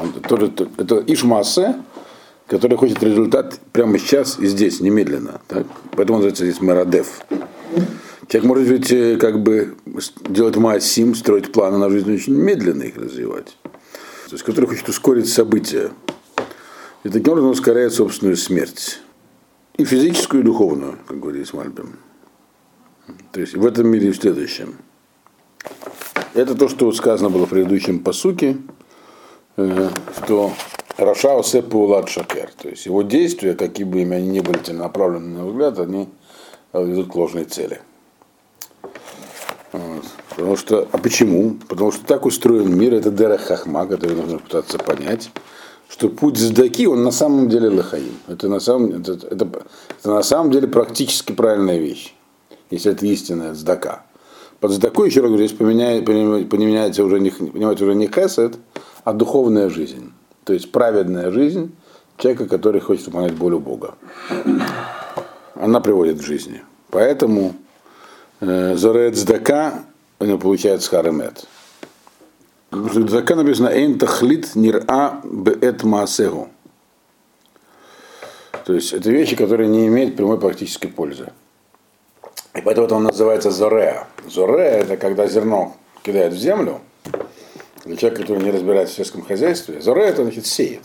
Он, 0.00 0.12
это, 0.18 0.68
это 0.78 1.04
Ишмассе, 1.06 1.76
который 2.46 2.76
хочет 2.76 3.02
результат 3.02 3.58
прямо 3.72 3.98
сейчас 3.98 4.38
и 4.38 4.46
здесь, 4.46 4.80
немедленно. 4.80 5.40
Так? 5.48 5.66
Поэтому 5.92 6.18
он 6.18 6.24
называется 6.24 6.44
здесь 6.44 6.60
Марадев. 6.60 7.20
Человек 8.28 8.48
может 8.48 8.68
ведь 8.68 8.92
э, 8.92 9.16
как 9.16 9.42
бы 9.42 9.76
делать 10.28 10.56
массим, 10.56 11.14
строить 11.14 11.52
планы 11.52 11.78
на 11.78 11.90
жизнь 11.90 12.12
очень 12.12 12.34
медленно 12.34 12.82
их 12.82 12.96
развивать. 12.96 13.56
То 13.62 14.32
есть, 14.32 14.44
который 14.44 14.66
хочет 14.66 14.88
ускорить 14.88 15.28
события. 15.28 15.90
И 17.04 17.10
таким 17.10 17.32
образом 17.32 17.50
ускоряет 17.50 17.92
собственную 17.92 18.36
смерть. 18.36 19.00
И 19.76 19.84
физическую, 19.84 20.42
и 20.42 20.46
духовную, 20.46 20.98
как 21.06 21.20
говорит 21.20 21.52
Мальбим. 21.52 21.96
То 23.32 23.40
есть 23.40 23.54
в 23.54 23.66
этом 23.66 23.88
мире 23.88 24.08
и 24.08 24.12
в 24.12 24.16
следующем. 24.16 24.76
Это 26.32 26.54
то, 26.54 26.68
что 26.68 26.90
сказано 26.92 27.28
было 27.28 27.46
в 27.46 27.50
предыдущем 27.50 28.00
посуке, 28.00 28.56
э, 29.56 29.90
что 30.16 30.52
Раша 30.96 31.42
Сепулат 31.42 32.08
Шакер. 32.08 32.50
То 32.56 32.68
есть 32.68 32.86
его 32.86 33.02
действия, 33.02 33.54
какие 33.54 33.84
бы 33.84 34.02
ими 34.02 34.16
они 34.16 34.28
ни 34.28 34.40
были 34.40 34.58
целенаправлены 34.58 35.38
на 35.38 35.46
взгляд, 35.46 35.78
они 35.80 36.08
ведут 36.72 37.10
к 37.10 37.16
ложной 37.16 37.44
цели. 37.44 37.80
Вот. 39.72 40.04
Потому 40.30 40.56
что, 40.56 40.88
а 40.92 40.98
почему? 40.98 41.56
Потому 41.68 41.90
что 41.90 42.04
так 42.06 42.26
устроен 42.26 42.76
мир, 42.78 42.94
это 42.94 43.10
Дера 43.10 43.38
Хахма, 43.38 43.86
который 43.86 44.14
нужно 44.14 44.38
пытаться 44.38 44.78
понять, 44.78 45.30
что 45.88 46.08
путь 46.08 46.36
Здаки, 46.36 46.86
он 46.86 47.02
на 47.02 47.10
самом 47.10 47.48
деле 47.48 47.70
лахаим. 47.70 48.14
Это 48.28 48.48
на 48.48 48.60
самом, 48.60 49.00
это, 49.00 49.12
это, 49.12 49.48
это 50.00 50.10
на 50.10 50.22
самом 50.22 50.52
деле 50.52 50.68
практически 50.68 51.32
правильная 51.32 51.78
вещь, 51.78 52.14
если 52.70 52.92
это 52.92 53.04
истинная 53.06 53.54
Здака. 53.54 54.04
Под 54.60 54.70
Здакой, 54.70 55.08
еще 55.08 55.20
раз 55.20 55.30
говорю, 55.30 55.46
здесь 55.46 55.58
поменяет, 55.58 56.04
поменяется 56.06 57.04
уже 57.04 57.18
не, 57.18 57.30
понимаете, 57.30 57.84
уже 57.84 57.94
не 57.94 58.06
хесед, 58.06 58.56
а 59.02 59.12
духовная 59.12 59.68
жизнь. 59.68 60.12
То 60.44 60.52
есть 60.52 60.70
праведная 60.72 61.30
жизнь 61.30 61.74
человека, 62.18 62.46
который 62.46 62.80
хочет 62.80 63.06
выполнять 63.06 63.34
волю 63.34 63.58
Бога. 63.58 63.94
Она 65.54 65.80
приводит 65.80 66.18
к 66.18 66.22
жизни. 66.22 66.62
Поэтому 66.90 67.54
э, 68.40 68.76
Зорет 68.76 69.16
Здака 69.16 69.84
у 70.20 70.24
него 70.24 70.38
получается 70.38 70.90
харемет. 70.90 71.46
В 72.70 73.08
Здака 73.08 73.36
написано 73.36 73.68
«Эйн 73.68 73.98
тахлит 73.98 74.54
нира 74.54 75.20
беэт 75.24 75.84
маасегу». 75.84 76.48
То 78.64 78.72
есть 78.72 78.92
это 78.92 79.10
вещи, 79.10 79.36
которые 79.36 79.68
не 79.68 79.86
имеют 79.86 80.16
прямой 80.16 80.40
практической 80.40 80.88
пользы. 80.88 81.32
И 82.54 82.60
поэтому 82.60 82.86
это 82.86 82.94
он 82.94 83.04
называется 83.04 83.50
зореа. 83.50 84.06
Зореа 84.28 84.78
это 84.78 84.96
когда 84.96 85.26
зерно 85.26 85.76
кидают 86.02 86.34
в 86.34 86.38
землю, 86.38 86.80
для 87.84 87.96
человека, 87.96 88.22
который 88.22 88.42
не 88.42 88.50
разбирается 88.50 88.94
в 88.94 88.96
сельском 88.96 89.22
хозяйстве. 89.22 89.80
Зореа 89.80 90.06
это 90.06 90.22
значит 90.22 90.46
сеет. 90.46 90.82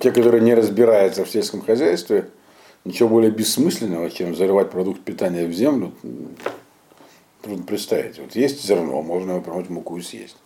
Те, 0.00 0.10
которые 0.10 0.42
не 0.42 0.54
разбираются 0.54 1.24
в 1.24 1.30
сельском 1.30 1.62
хозяйстве, 1.62 2.28
ничего 2.84 3.08
более 3.08 3.30
бессмысленного, 3.30 4.10
чем 4.10 4.34
зарывать 4.34 4.70
продукт 4.70 5.02
питания 5.02 5.46
в 5.46 5.52
землю, 5.52 5.92
трудно 7.42 7.64
представить. 7.64 8.18
Вот 8.18 8.34
есть 8.34 8.64
зерно, 8.64 9.02
можно 9.02 9.32
его 9.32 9.40
промыть 9.40 9.70
муку 9.70 9.96
и 9.96 10.02
съесть. 10.02 10.36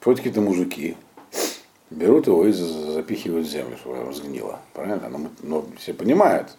Приходят 0.00 0.20
какие-то 0.20 0.42
мужики, 0.42 0.96
берут 1.90 2.26
его 2.26 2.46
и 2.46 2.52
запихивают 2.52 3.46
в 3.46 3.50
землю, 3.50 3.76
чтобы 3.78 3.98
оно 3.98 4.12
сгнило. 4.12 4.60
Правильно? 4.74 5.08
Но, 5.08 5.30
но 5.42 5.66
все 5.78 5.94
понимают, 5.94 6.56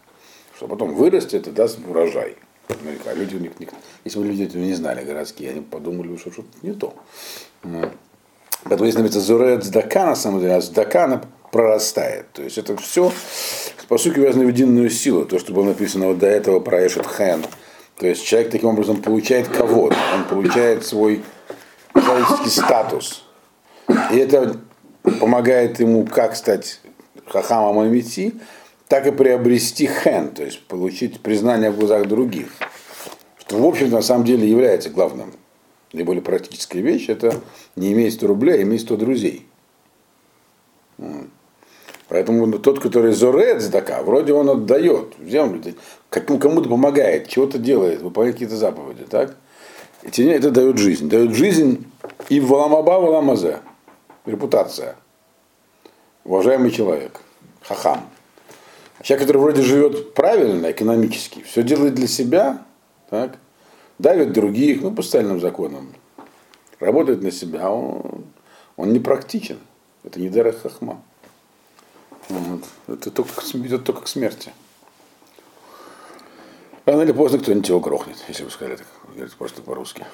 что 0.56 0.68
потом 0.68 0.96
вырастет 0.96 1.48
и 1.48 1.52
даст 1.52 1.80
урожай. 1.88 2.38
А 2.68 3.14
люди, 3.14 3.52
если 4.04 4.20
бы 4.20 4.26
люди 4.26 4.44
этого 4.44 4.62
не 4.62 4.74
знали, 4.74 5.06
городские, 5.06 5.52
они 5.52 5.62
подумали, 5.62 6.16
что 6.18 6.32
что-то 6.32 6.48
не 6.64 6.74
то. 6.74 6.96
Поэтому 8.64 8.86
если 8.86 9.00
написано 9.00 9.24
Зурет 9.24 9.64
Здака, 9.64 10.06
на 10.06 10.16
самом 10.16 10.40
деле, 10.40 10.56
а 10.56 10.62
Здака 10.62 11.22
прорастает. 11.52 12.32
То 12.34 12.42
есть 12.42 12.58
это 12.58 12.76
все, 12.78 13.12
по 13.88 13.98
сути, 13.98 14.16
связано 14.16 14.46
в 14.46 14.50
единую 14.50 14.90
силу. 14.90 15.26
То, 15.26 15.40
что 15.40 15.54
было 15.54 15.66
написано 15.66 16.08
вот 16.08 16.20
до 16.20 16.28
этого 16.28 16.60
про 16.60 16.86
Эшет 16.86 17.06
Хэн. 17.06 17.46
То 17.98 18.08
есть 18.08 18.26
человек 18.26 18.52
таким 18.52 18.70
образом 18.70 19.02
получает 19.02 19.48
кого-то, 19.48 19.96
он 20.14 20.26
получает 20.26 20.86
свой 20.86 21.24
человеческий 21.94 22.50
статус. 22.50 23.24
И 24.12 24.18
это 24.18 24.58
помогает 25.20 25.80
ему 25.80 26.06
как 26.06 26.36
стать 26.36 26.82
хахамом 27.28 27.80
Амити, 27.80 28.36
так 28.88 29.08
и 29.08 29.12
приобрести 29.12 29.88
хэн, 29.88 30.30
то 30.30 30.44
есть 30.44 30.66
получить 30.68 31.22
признание 31.22 31.72
в 31.72 31.78
глазах 31.78 32.08
других. 32.08 32.48
Что, 33.40 33.58
в 33.58 33.66
общем 33.66 33.90
на 33.90 34.02
самом 34.02 34.26
деле 34.26 34.48
является 34.48 34.90
главным. 34.90 35.34
Наиболее 35.96 36.22
практическая 36.22 36.82
вещь– 36.82 37.06
это 37.08 37.42
не 37.78 37.94
иметь 37.94 38.16
100 38.16 38.28
рублей, 38.28 38.60
а 38.60 38.62
иметь 38.64 38.82
100 38.82 38.98
друзей. 38.98 39.48
Поэтому 42.10 42.60
тот, 42.60 42.80
который 42.80 43.14
зорет 43.14 43.62
здака, 43.62 44.04
вроде 44.04 44.34
он 44.34 44.50
отдает 44.50 45.16
в 45.18 45.30
землю, 45.30 45.62
кому-то 46.10 46.68
помогает, 46.68 47.30
чего-то 47.30 47.58
делает, 47.58 48.02
выполняет 48.02 48.36
какие-то 48.36 48.58
заповеди, 48.58 49.06
так? 49.10 49.38
И 50.04 50.12
тебе 50.12 50.34
это 50.34 50.52
дает 50.52 50.78
жизнь. 50.78 51.08
Дает 51.08 51.34
жизнь 51.34 51.90
и 52.28 52.42
Валамаба, 52.42 53.00
Валамазе. 53.00 53.60
Репутация. 54.26 54.98
Уважаемый 56.26 56.72
человек. 56.72 57.22
Хахам. 57.62 58.10
Человек, 59.02 59.28
который 59.28 59.38
вроде 59.38 59.62
живет 59.62 60.14
правильно, 60.14 60.72
экономически, 60.72 61.42
все 61.42 61.64
делает 61.64 61.96
для 61.96 62.08
себя, 62.08 62.66
так, 63.10 63.38
давит 64.00 64.34
других, 64.34 64.82
ну, 64.82 64.92
по 64.92 65.02
стальным 65.02 65.40
законам, 65.40 65.94
работает 66.80 67.22
на 67.22 67.32
себя, 67.32 67.70
он, 67.70 68.26
он 68.76 68.94
не 68.94 69.00
практичен. 69.00 69.60
Это 70.04 70.20
не 70.20 70.30
Дера 70.30 70.52
Хахма. 70.52 71.02
Вот. 72.30 72.64
Это 72.88 73.12
только, 73.12 73.32
ведет 73.54 73.84
только 73.84 74.02
к 74.02 74.08
смерти. 74.08 74.52
Рано 76.86 77.02
или 77.02 77.12
поздно 77.12 77.40
кто-нибудь 77.40 77.68
его 77.68 77.80
грохнет, 77.80 78.18
если 78.28 78.44
вы 78.44 78.52
сказали 78.52 78.78
так, 78.78 78.88
просто 79.38 79.62
по-русски. 79.64 80.06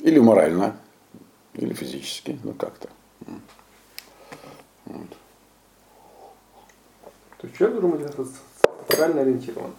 Или 0.00 0.18
морально, 0.18 0.76
или 1.54 1.72
физически, 1.72 2.38
ну 2.42 2.52
как-то. 2.52 2.88
Вот. 4.86 5.08
То 7.38 7.46
есть 7.46 7.56
человек 7.56 7.80
должен 7.80 7.98
быть 7.98 8.28
социально 8.88 9.20
ориентирован? 9.20 9.72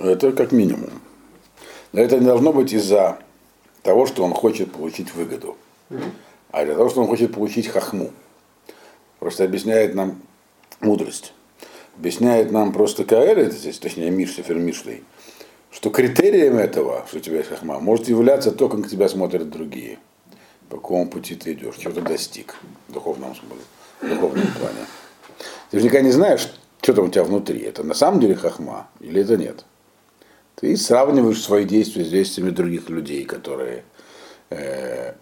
Это 0.00 0.32
как 0.32 0.50
минимум. 0.50 0.90
Но 1.92 2.00
это 2.00 2.18
не 2.18 2.24
должно 2.24 2.54
быть 2.54 2.72
из-за 2.72 3.18
того, 3.82 4.06
что 4.06 4.24
он 4.24 4.32
хочет 4.32 4.72
получить 4.72 5.14
выгоду, 5.14 5.58
а 6.50 6.64
для 6.64 6.74
того, 6.74 6.88
что 6.88 7.02
он 7.02 7.06
хочет 7.06 7.34
получить 7.34 7.68
хахму. 7.68 8.10
Просто 9.18 9.44
объясняет 9.44 9.94
нам 9.94 10.22
мудрость. 10.80 11.34
Объясняет 11.98 12.50
нам 12.50 12.72
просто 12.72 13.04
Каэль, 13.04 13.52
точнее 13.78 14.10
Миш, 14.10 14.34
Сефер 14.34 14.58
Мишлей, 14.58 15.04
что 15.70 15.90
критерием 15.90 16.56
этого, 16.56 17.04
что 17.06 17.18
у 17.18 17.20
тебя 17.20 17.38
есть 17.38 17.50
хахма, 17.50 17.78
может 17.78 18.08
являться 18.08 18.52
то, 18.52 18.70
как 18.70 18.88
тебя 18.88 19.06
смотрят 19.06 19.50
другие. 19.50 19.98
По 20.70 20.76
какому 20.76 21.10
пути 21.10 21.34
ты 21.34 21.52
идешь, 21.52 21.76
чего 21.76 21.92
ты 21.92 22.00
достиг 22.00 22.56
в 22.88 22.92
духовном, 22.94 23.34
в 24.00 24.08
духовном 24.08 24.46
плане. 24.58 24.86
Ты 25.70 25.82
никогда 25.82 26.00
не 26.00 26.12
знаешь, 26.12 26.48
что 26.80 26.94
там 26.94 27.06
у 27.06 27.08
тебя 27.10 27.24
внутри. 27.24 27.60
Это 27.60 27.82
на 27.82 27.92
самом 27.92 28.20
деле 28.20 28.34
хахма 28.34 28.88
или 29.00 29.20
это 29.20 29.36
нет. 29.36 29.66
Ты 30.60 30.76
сравниваешь 30.76 31.42
свои 31.42 31.64
действия 31.64 32.04
с 32.04 32.10
действиями 32.10 32.50
других 32.50 32.90
людей, 32.90 33.24
которые 33.24 33.82
э, 34.50 35.14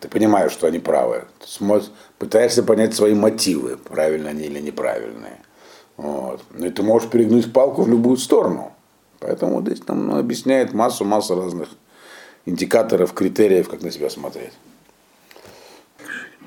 ты 0.00 0.08
понимаешь, 0.08 0.52
что 0.52 0.66
они 0.68 0.78
правы. 0.78 1.24
Ты 1.40 1.48
смотришь, 1.48 1.90
пытаешься 2.18 2.62
понять 2.62 2.94
свои 2.94 3.14
мотивы, 3.14 3.76
правильно 3.76 4.30
они 4.30 4.44
или 4.44 4.60
неправильные. 4.60 5.40
Вот. 5.96 6.42
Ну 6.50 6.66
и 6.66 6.70
ты 6.70 6.82
можешь 6.82 7.08
перегнуть 7.10 7.52
палку 7.52 7.82
в 7.82 7.88
любую 7.88 8.16
сторону. 8.18 8.72
Поэтому 9.18 9.62
здесь 9.62 9.86
нам 9.88 10.14
объясняет 10.14 10.72
массу-массу 10.72 11.40
разных 11.40 11.70
индикаторов, 12.44 13.12
критериев, 13.14 13.68
как 13.68 13.82
на 13.82 13.90
себя 13.90 14.10
смотреть. 14.10 14.52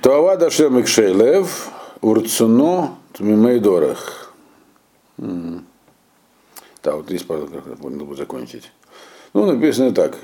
Туава 0.02 0.38
дашем 0.38 0.80
икшейлев, 0.80 1.70
урцуно 2.02 2.95
тмимейдорах. 3.14 4.34
Да, 6.84 6.96
вот 6.96 7.06
здесь 7.08 7.28
надо 7.28 7.46
будет 7.78 8.18
закончить. 8.18 8.72
Ну, 9.34 9.46
написано 9.46 9.94
так. 9.94 10.18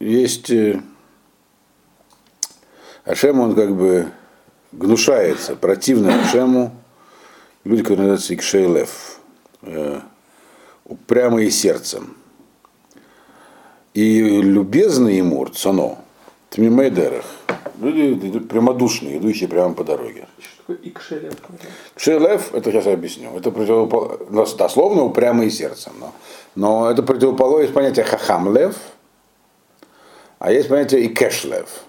Есть 0.00 0.50
э, 0.50 0.82
Ашем, 3.04 3.40
он 3.40 3.54
как 3.54 3.76
бы 3.76 4.08
гнушается, 4.72 5.54
противно 5.54 6.22
Ашему, 6.22 6.74
люди, 7.64 7.82
которые 7.82 8.08
называются 8.08 8.34
Икшейлев, 8.34 9.20
э, 9.62 10.00
упрямые 10.84 11.50
сердцем. 11.50 12.16
И 13.94 14.40
любезный 14.40 15.18
ему, 15.18 15.44
Цано, 15.46 15.98
Тмимейдерах, 16.50 17.26
люди 17.80 18.38
прямодушные, 18.38 19.18
идущие 19.18 19.48
прямо 19.48 19.74
по 19.74 19.84
дороге. 19.84 20.26
Что 20.38 20.56
такое 20.58 20.78
Икшелев? 20.82 21.34
Кшелев, 21.94 22.54
это 22.54 22.70
сейчас 22.70 22.86
я 22.86 22.92
объясню, 22.94 23.36
это 23.36 23.50
противоположность, 23.50 24.56
дословно 24.56 25.04
упрямые 25.04 25.50
сердцем, 25.50 25.92
но, 25.98 26.12
но 26.54 26.90
это 26.90 27.02
противоположность 27.02 27.74
понятия 27.74 28.04
хахамлев, 28.04 28.76
а 30.38 30.52
есть 30.52 30.68
понятие 30.68 31.06
икешлев. 31.06 31.84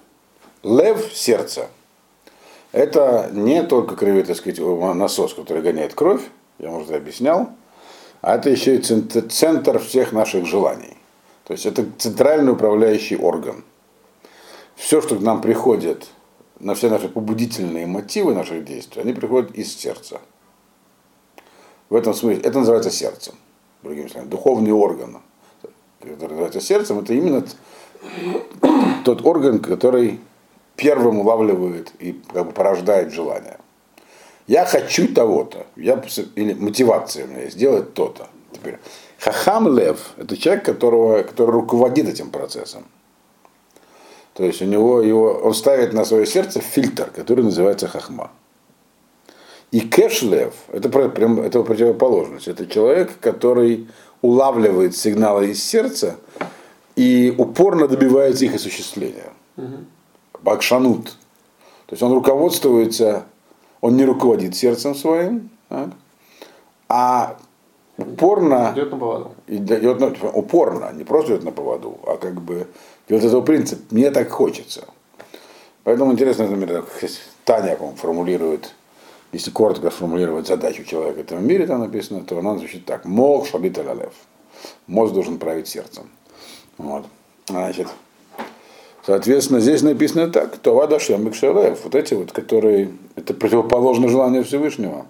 Лев– 0.64 1.12
сердце. 1.14 1.68
Это 2.72 3.30
не 3.34 3.64
только 3.64 3.96
крови, 3.96 4.24
так 4.24 4.38
сказать, 4.38 4.60
насос, 4.60 5.34
который 5.34 5.62
гоняет 5.62 5.94
кровь, 5.94 6.22
я, 6.60 6.70
может, 6.70 6.92
объяснял, 6.92 7.50
а 8.22 8.36
это 8.36 8.50
еще 8.50 8.78
и 8.78 8.80
центр 8.80 9.80
всех 9.80 10.14
наших 10.14 10.46
желаний. 10.46 10.96
То 11.44 11.54
есть 11.54 11.66
это 11.66 11.86
центральный 11.98 12.54
управляющий 12.54 13.18
орган. 13.18 13.64
Все, 14.84 15.02
что 15.02 15.16
к 15.16 15.22
нам 15.22 15.40
приходит, 15.40 16.10
на 16.60 16.76
все 16.76 16.90
наши 16.90 17.08
побудительные 17.08 17.88
мотивы 17.88 18.36
наших 18.36 18.66
действий, 18.66 19.02
они 19.02 19.14
приходят 19.14 19.52
из 19.52 19.74
сердца. 19.74 20.20
В 21.90 21.96
этом 21.96 22.14
смысле 22.14 22.42
это 22.42 22.60
называется 22.60 22.92
сердцем. 22.92 23.34
Другими 23.82 24.10
словами, 24.10 24.30
духовный 24.30 24.74
орган. 24.74 25.20
который 26.02 26.32
называется 26.32 26.60
сердцем, 26.60 27.00
это 27.00 27.14
именно 27.14 27.46
тот 29.06 29.26
орган, 29.26 29.60
который 29.60 30.20
первым 30.76 31.20
улавливает 31.20 31.94
и 32.00 32.22
как 32.34 32.48
бы 32.48 32.52
порождает 32.52 33.14
желание. 33.14 33.60
Я 34.48 34.66
хочу 34.66 35.14
того-то, 35.14 35.66
я, 35.78 36.04
или 36.36 36.54
мотивация 36.56 37.24
у 37.24 37.30
меня 37.30 37.44
есть, 37.44 37.56
сделать 37.56 37.94
то-то. 37.94 38.28
Теперь, 38.52 38.80
хахам 39.18 39.78
лев– 39.78 40.12
это 40.18 40.36
человек, 40.36 40.66
которого, 40.66 41.24
который 41.24 41.52
руководит 41.52 42.10
этим 42.10 42.32
процессом. 42.32 42.84
То 44.34 44.44
есть 44.44 44.62
у 44.62 44.66
него 44.66 45.02
его, 45.02 45.32
он 45.44 45.54
ставит 45.54 45.94
на 45.94 46.06
свое 46.06 46.26
сердце 46.26 46.60
фильтр, 46.60 47.12
который 47.12 47.44
называется 47.44 47.88
хахма. 47.88 48.32
И 49.72 49.82
кэшлев 49.82 50.54
это, 50.72 50.90
прям, 50.90 51.40
это 51.40 51.64
противоположность. 51.64 52.48
Это 52.48 52.68
человек, 52.68 53.20
который 53.20 53.88
улавливает 54.22 54.96
сигналы 54.96 55.50
из 55.50 55.64
сердца 55.64 56.18
и 56.96 57.34
упорно 57.38 57.88
добивается 57.88 58.46
их 58.46 58.56
осуществления. 58.56 59.32
Бакшанут. 60.42 61.06
То 61.88 61.94
есть 61.94 62.04
он 62.04 62.14
руководствуется, 62.14 63.26
он 63.82 63.98
не 63.98 64.06
руководит 64.06 64.56
сердцем 64.56 64.96
своим, 64.96 65.50
так, 65.70 65.90
а 66.88 67.38
упорно 67.98 68.72
идет 68.76 68.92
на 68.92 68.98
поводу. 68.98 69.32
Идет 69.48 70.00
на, 70.00 70.30
упорно, 70.30 70.92
не 70.94 71.04
просто 71.04 71.34
идет 71.34 71.44
на 71.44 71.52
поводу, 71.52 71.98
а 72.06 72.18
как 72.18 72.42
бы 72.42 72.68
вот 73.10 73.24
этого 73.24 73.42
принцип, 73.42 73.92
мне 73.92 74.12
так 74.12 74.30
хочется. 74.30 74.86
Поэтому 75.84 76.14
интересно, 76.14 76.48
например, 76.48 76.86
Таня, 77.44 77.76
по 77.76 77.92
формулирует, 77.92 78.74
если 79.34 79.52
коротко 79.52 79.92
сформулировать 79.92 80.48
задачу 80.48 80.84
человека 80.86 81.18
в 81.18 81.22
этом 81.24 81.46
мире, 81.46 81.68
там 81.68 81.82
написано, 81.82 82.24
то 82.24 82.38
она 82.40 82.58
звучит 82.58 82.86
так. 82.86 83.04
Мог 83.06 83.48
шалит 83.48 83.78
лев. 83.78 84.14
Мозг 84.88 85.14
должен 85.14 85.40
править 85.40 85.68
сердцем. 85.68 86.10
Вот. 86.78 87.06
Значит, 87.48 87.88
соответственно, 89.06 89.60
здесь 89.60 89.82
написано 89.82 90.30
так, 90.30 90.58
то 90.58 90.74
вада 90.74 91.00
шембекшелев. 91.00 91.84
Вот 91.84 91.96
эти 91.96 92.14
вот, 92.14 92.32
которые, 92.32 92.94
это 93.16 93.34
противоположно 93.34 94.08
желанию 94.08 94.46
Всевышнего. 94.46 95.06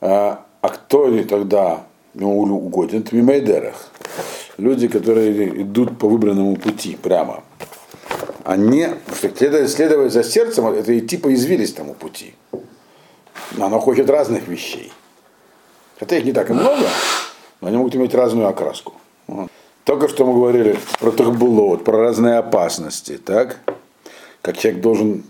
А, 0.00 0.46
а 0.62 0.68
кто 0.68 1.08
тогда 1.24 1.84
ему 2.14 2.40
угоден? 2.40 3.00
Это 3.00 3.14
мимайдерах 3.14 3.90
люди, 4.58 4.88
которые 4.88 5.62
идут 5.62 5.98
по 5.98 6.08
выбранному 6.08 6.56
пути 6.56 6.96
прямо. 7.00 7.42
А 8.44 8.56
не 8.56 8.90
следовать 9.66 10.12
за 10.12 10.22
сердцем, 10.22 10.66
это 10.66 10.96
идти 10.98 11.16
по 11.16 11.32
извилистому 11.34 11.94
пути. 11.94 12.34
Но 13.52 13.66
оно 13.66 13.80
хочет 13.80 14.08
разных 14.08 14.48
вещей. 14.48 14.92
Хотя 15.98 16.18
их 16.18 16.24
не 16.24 16.32
так 16.32 16.50
и 16.50 16.52
много, 16.52 16.86
но 17.60 17.68
они 17.68 17.76
могут 17.76 17.96
иметь 17.96 18.14
разную 18.14 18.48
окраску. 18.48 18.94
Только 19.84 20.08
что 20.08 20.26
мы 20.26 20.34
говорили 20.34 20.78
про 21.00 21.10
тахбулот, 21.10 21.84
про 21.84 21.98
разные 21.98 22.38
опасности, 22.38 23.18
так? 23.18 23.58
Как 24.42 24.58
человек 24.58 24.80
должен 24.80 25.24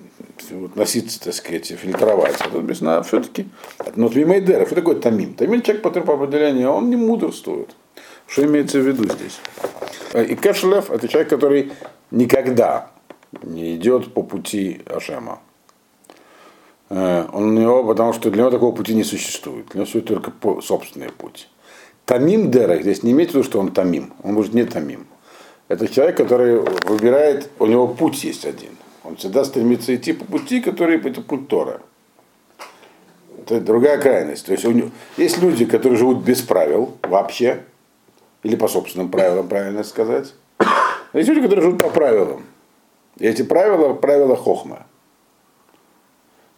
относиться, 0.66 1.20
так 1.22 1.34
сказать, 1.34 1.66
фильтровать. 1.66 2.36
А 2.40 2.44
тут 2.44 2.62
написано, 2.62 3.02
все-таки, 3.02 3.48
но 3.94 4.08
Твимейдера, 4.08 4.66
что 4.66 4.74
такое 4.74 4.96
тамим? 4.96 5.34
Тамим 5.34 5.62
человек 5.62 5.82
по 5.82 6.14
определению, 6.14 6.70
он 6.70 6.90
не 6.90 6.96
мудрствует. 6.96 7.70
Что 8.26 8.44
имеется 8.44 8.78
в 8.80 8.86
виду 8.86 9.04
здесь? 9.04 9.40
И 10.14 10.34
Кешлев– 10.36 10.90
это 10.92 11.08
человек, 11.08 11.30
который 11.30 11.72
никогда 12.10 12.90
не 13.42 13.76
идет 13.76 14.12
по 14.12 14.22
пути 14.22 14.82
Ашема. 14.86 15.40
Э, 16.88 17.26
он 17.32 17.56
у 17.56 17.60
него, 17.60 17.84
потому 17.84 18.12
что 18.12 18.30
для 18.30 18.42
него 18.42 18.50
такого 18.50 18.74
пути 18.74 18.94
не 18.94 19.04
существует. 19.04 19.66
Для 19.68 19.80
него 19.80 19.86
существует 19.86 20.24
только 20.24 20.62
собственный 20.62 21.10
путь. 21.10 21.48
Тамим 22.04 22.50
Дера, 22.50 22.80
здесь 22.80 23.02
не 23.02 23.12
имеется 23.12 23.34
в 23.34 23.40
виду, 23.40 23.48
что 23.48 23.58
он 23.58 23.72
тамим. 23.72 24.12
Он 24.22 24.34
может 24.34 24.54
не 24.54 24.64
тамим. 24.64 25.06
Это 25.68 25.88
человек, 25.88 26.16
который 26.16 26.60
выбирает, 26.84 27.50
у 27.58 27.66
него 27.66 27.88
путь 27.88 28.22
есть 28.22 28.44
один. 28.44 28.76
Он 29.02 29.16
всегда 29.16 29.44
стремится 29.44 29.94
идти 29.94 30.12
по 30.12 30.24
пути, 30.24 30.60
который 30.60 30.98
это 30.98 31.20
путь 31.20 31.48
Тора. 31.48 31.80
Это 33.38 33.60
другая 33.60 33.98
крайность. 33.98 34.46
То 34.46 34.52
есть 34.52 34.64
у 34.64 34.70
него, 34.70 34.90
есть 35.16 35.38
люди, 35.42 35.64
которые 35.64 35.98
живут 35.98 36.22
без 36.22 36.42
правил 36.42 36.96
вообще, 37.02 37.64
или 38.46 38.54
по 38.54 38.68
собственным 38.68 39.10
правилам, 39.10 39.48
правильно 39.48 39.82
сказать. 39.82 40.32
Есть 41.12 41.28
люди, 41.28 41.40
которые 41.42 41.64
живут 41.64 41.82
по 41.82 41.90
правилам. 41.90 42.44
И 43.18 43.26
эти 43.26 43.42
правила, 43.42 43.92
правила 43.92 44.36
хохма. 44.36 44.86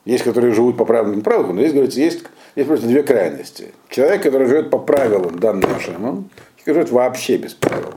Есть, 0.05 0.24
которые 0.24 0.53
живут 0.53 0.76
по 0.76 0.84
правилам, 0.84 1.16
не 1.16 1.22
правилам, 1.22 1.57
но 1.57 1.62
есть, 1.62 1.72
говорится, 1.72 2.01
есть, 2.01 2.24
есть 2.57 2.68
просто 2.68 2.86
две 2.86 3.03
крайности. 3.03 3.72
Человек, 3.89 4.22
который 4.22 4.47
живет 4.47 4.68
по 4.68 4.78
правилам, 4.78 5.39
данным 5.39 5.74
Ашемом, 5.74 6.28
живет 6.66 6.91
вообще 6.91 7.39
без 7.39 7.55
правил. 7.55 7.95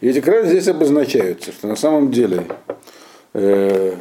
И 0.00 0.08
эти 0.08 0.20
крайности 0.20 0.58
здесь 0.58 0.74
обозначаются, 0.74 1.52
что 1.52 1.68
на 1.68 1.76
самом 1.76 2.10
деле 2.10 2.46
э, 3.34 3.94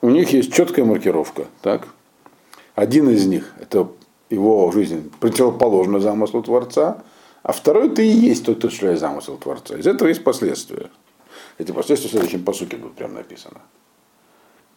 у 0.00 0.08
них 0.08 0.32
есть 0.32 0.54
четкая 0.54 0.86
маркировка. 0.86 1.44
Так? 1.60 1.88
Один 2.74 3.10
из 3.10 3.26
них, 3.26 3.52
это 3.60 3.88
его 4.30 4.72
жизнь 4.72 5.12
противоположна 5.20 6.00
замыслу 6.00 6.42
Творца, 6.42 7.02
а 7.42 7.52
второй 7.52 7.90
ты 7.90 8.06
и 8.06 8.10
есть 8.10 8.44
тот, 8.44 8.58
кто 8.58 8.68
осуществляет 8.68 9.00
замысел 9.00 9.36
Творца. 9.36 9.76
Из 9.76 9.86
этого 9.86 10.08
есть 10.08 10.24
последствия. 10.24 10.90
Эти 11.58 11.72
последствия 11.72 12.08
в 12.08 12.12
следующем 12.12 12.44
посуке 12.44 12.76
будут 12.76 12.96
прям 12.96 13.14
написано. 13.14 13.60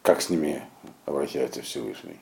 Как 0.02 0.22
с 0.22 0.30
ними 0.30 0.64
обращается 1.06 1.62
Всевышний. 1.62 2.20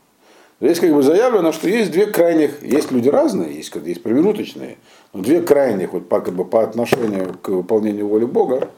Здесь 0.60 0.80
как 0.80 0.94
бы 0.94 1.04
заявлено, 1.04 1.52
что 1.52 1.68
есть 1.68 1.92
две 1.92 2.06
крайних, 2.06 2.62
есть 2.64 2.92
люди 2.92 3.10
разные, 3.10 3.56
есть, 3.56 3.74
есть 3.76 4.04
промежуточные, 4.04 4.78
но 5.12 5.22
две 5.22 5.42
крайних, 5.42 5.94
вот 5.94 6.08
по, 6.08 6.22
как 6.22 6.34
бы, 6.34 6.46
по 6.46 6.64
отношению 6.64 7.38
к 7.42 7.50
выполнению 7.50 8.08
воли 8.08 8.26
Бога, 8.26 8.70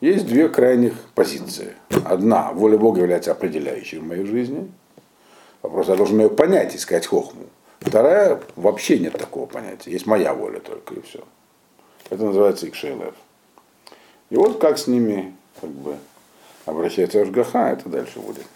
есть 0.00 0.26
две 0.26 0.48
крайних 0.48 0.94
позиции. 1.14 1.74
Одна, 2.04 2.50
воля 2.52 2.76
Бога 2.76 3.00
является 3.00 3.30
определяющей 3.30 3.98
в 3.98 4.04
моей 4.04 4.24
жизни. 4.24 4.68
Вопрос, 5.60 5.88
я 5.88 5.94
должен 5.94 6.18
ее 6.18 6.28
понять, 6.28 6.74
искать 6.74 7.06
хохму. 7.06 7.44
Вторая, 7.84 8.40
вообще 8.56 8.98
нет 8.98 9.18
такого 9.18 9.46
понятия. 9.46 9.90
Есть 9.90 10.06
моя 10.06 10.34
воля 10.34 10.60
только, 10.60 10.94
и 10.94 11.02
все. 11.02 11.24
Это 12.10 12.24
называется 12.24 12.68
икшейлев. 12.68 13.14
И 14.30 14.36
вот 14.36 14.60
как 14.60 14.78
с 14.78 14.86
ними 14.86 15.34
как 15.60 15.70
бы, 15.70 15.96
обращается 16.64 17.20
Ашгаха, 17.20 17.70
это 17.70 17.88
дальше 17.88 18.20
будет. 18.20 18.46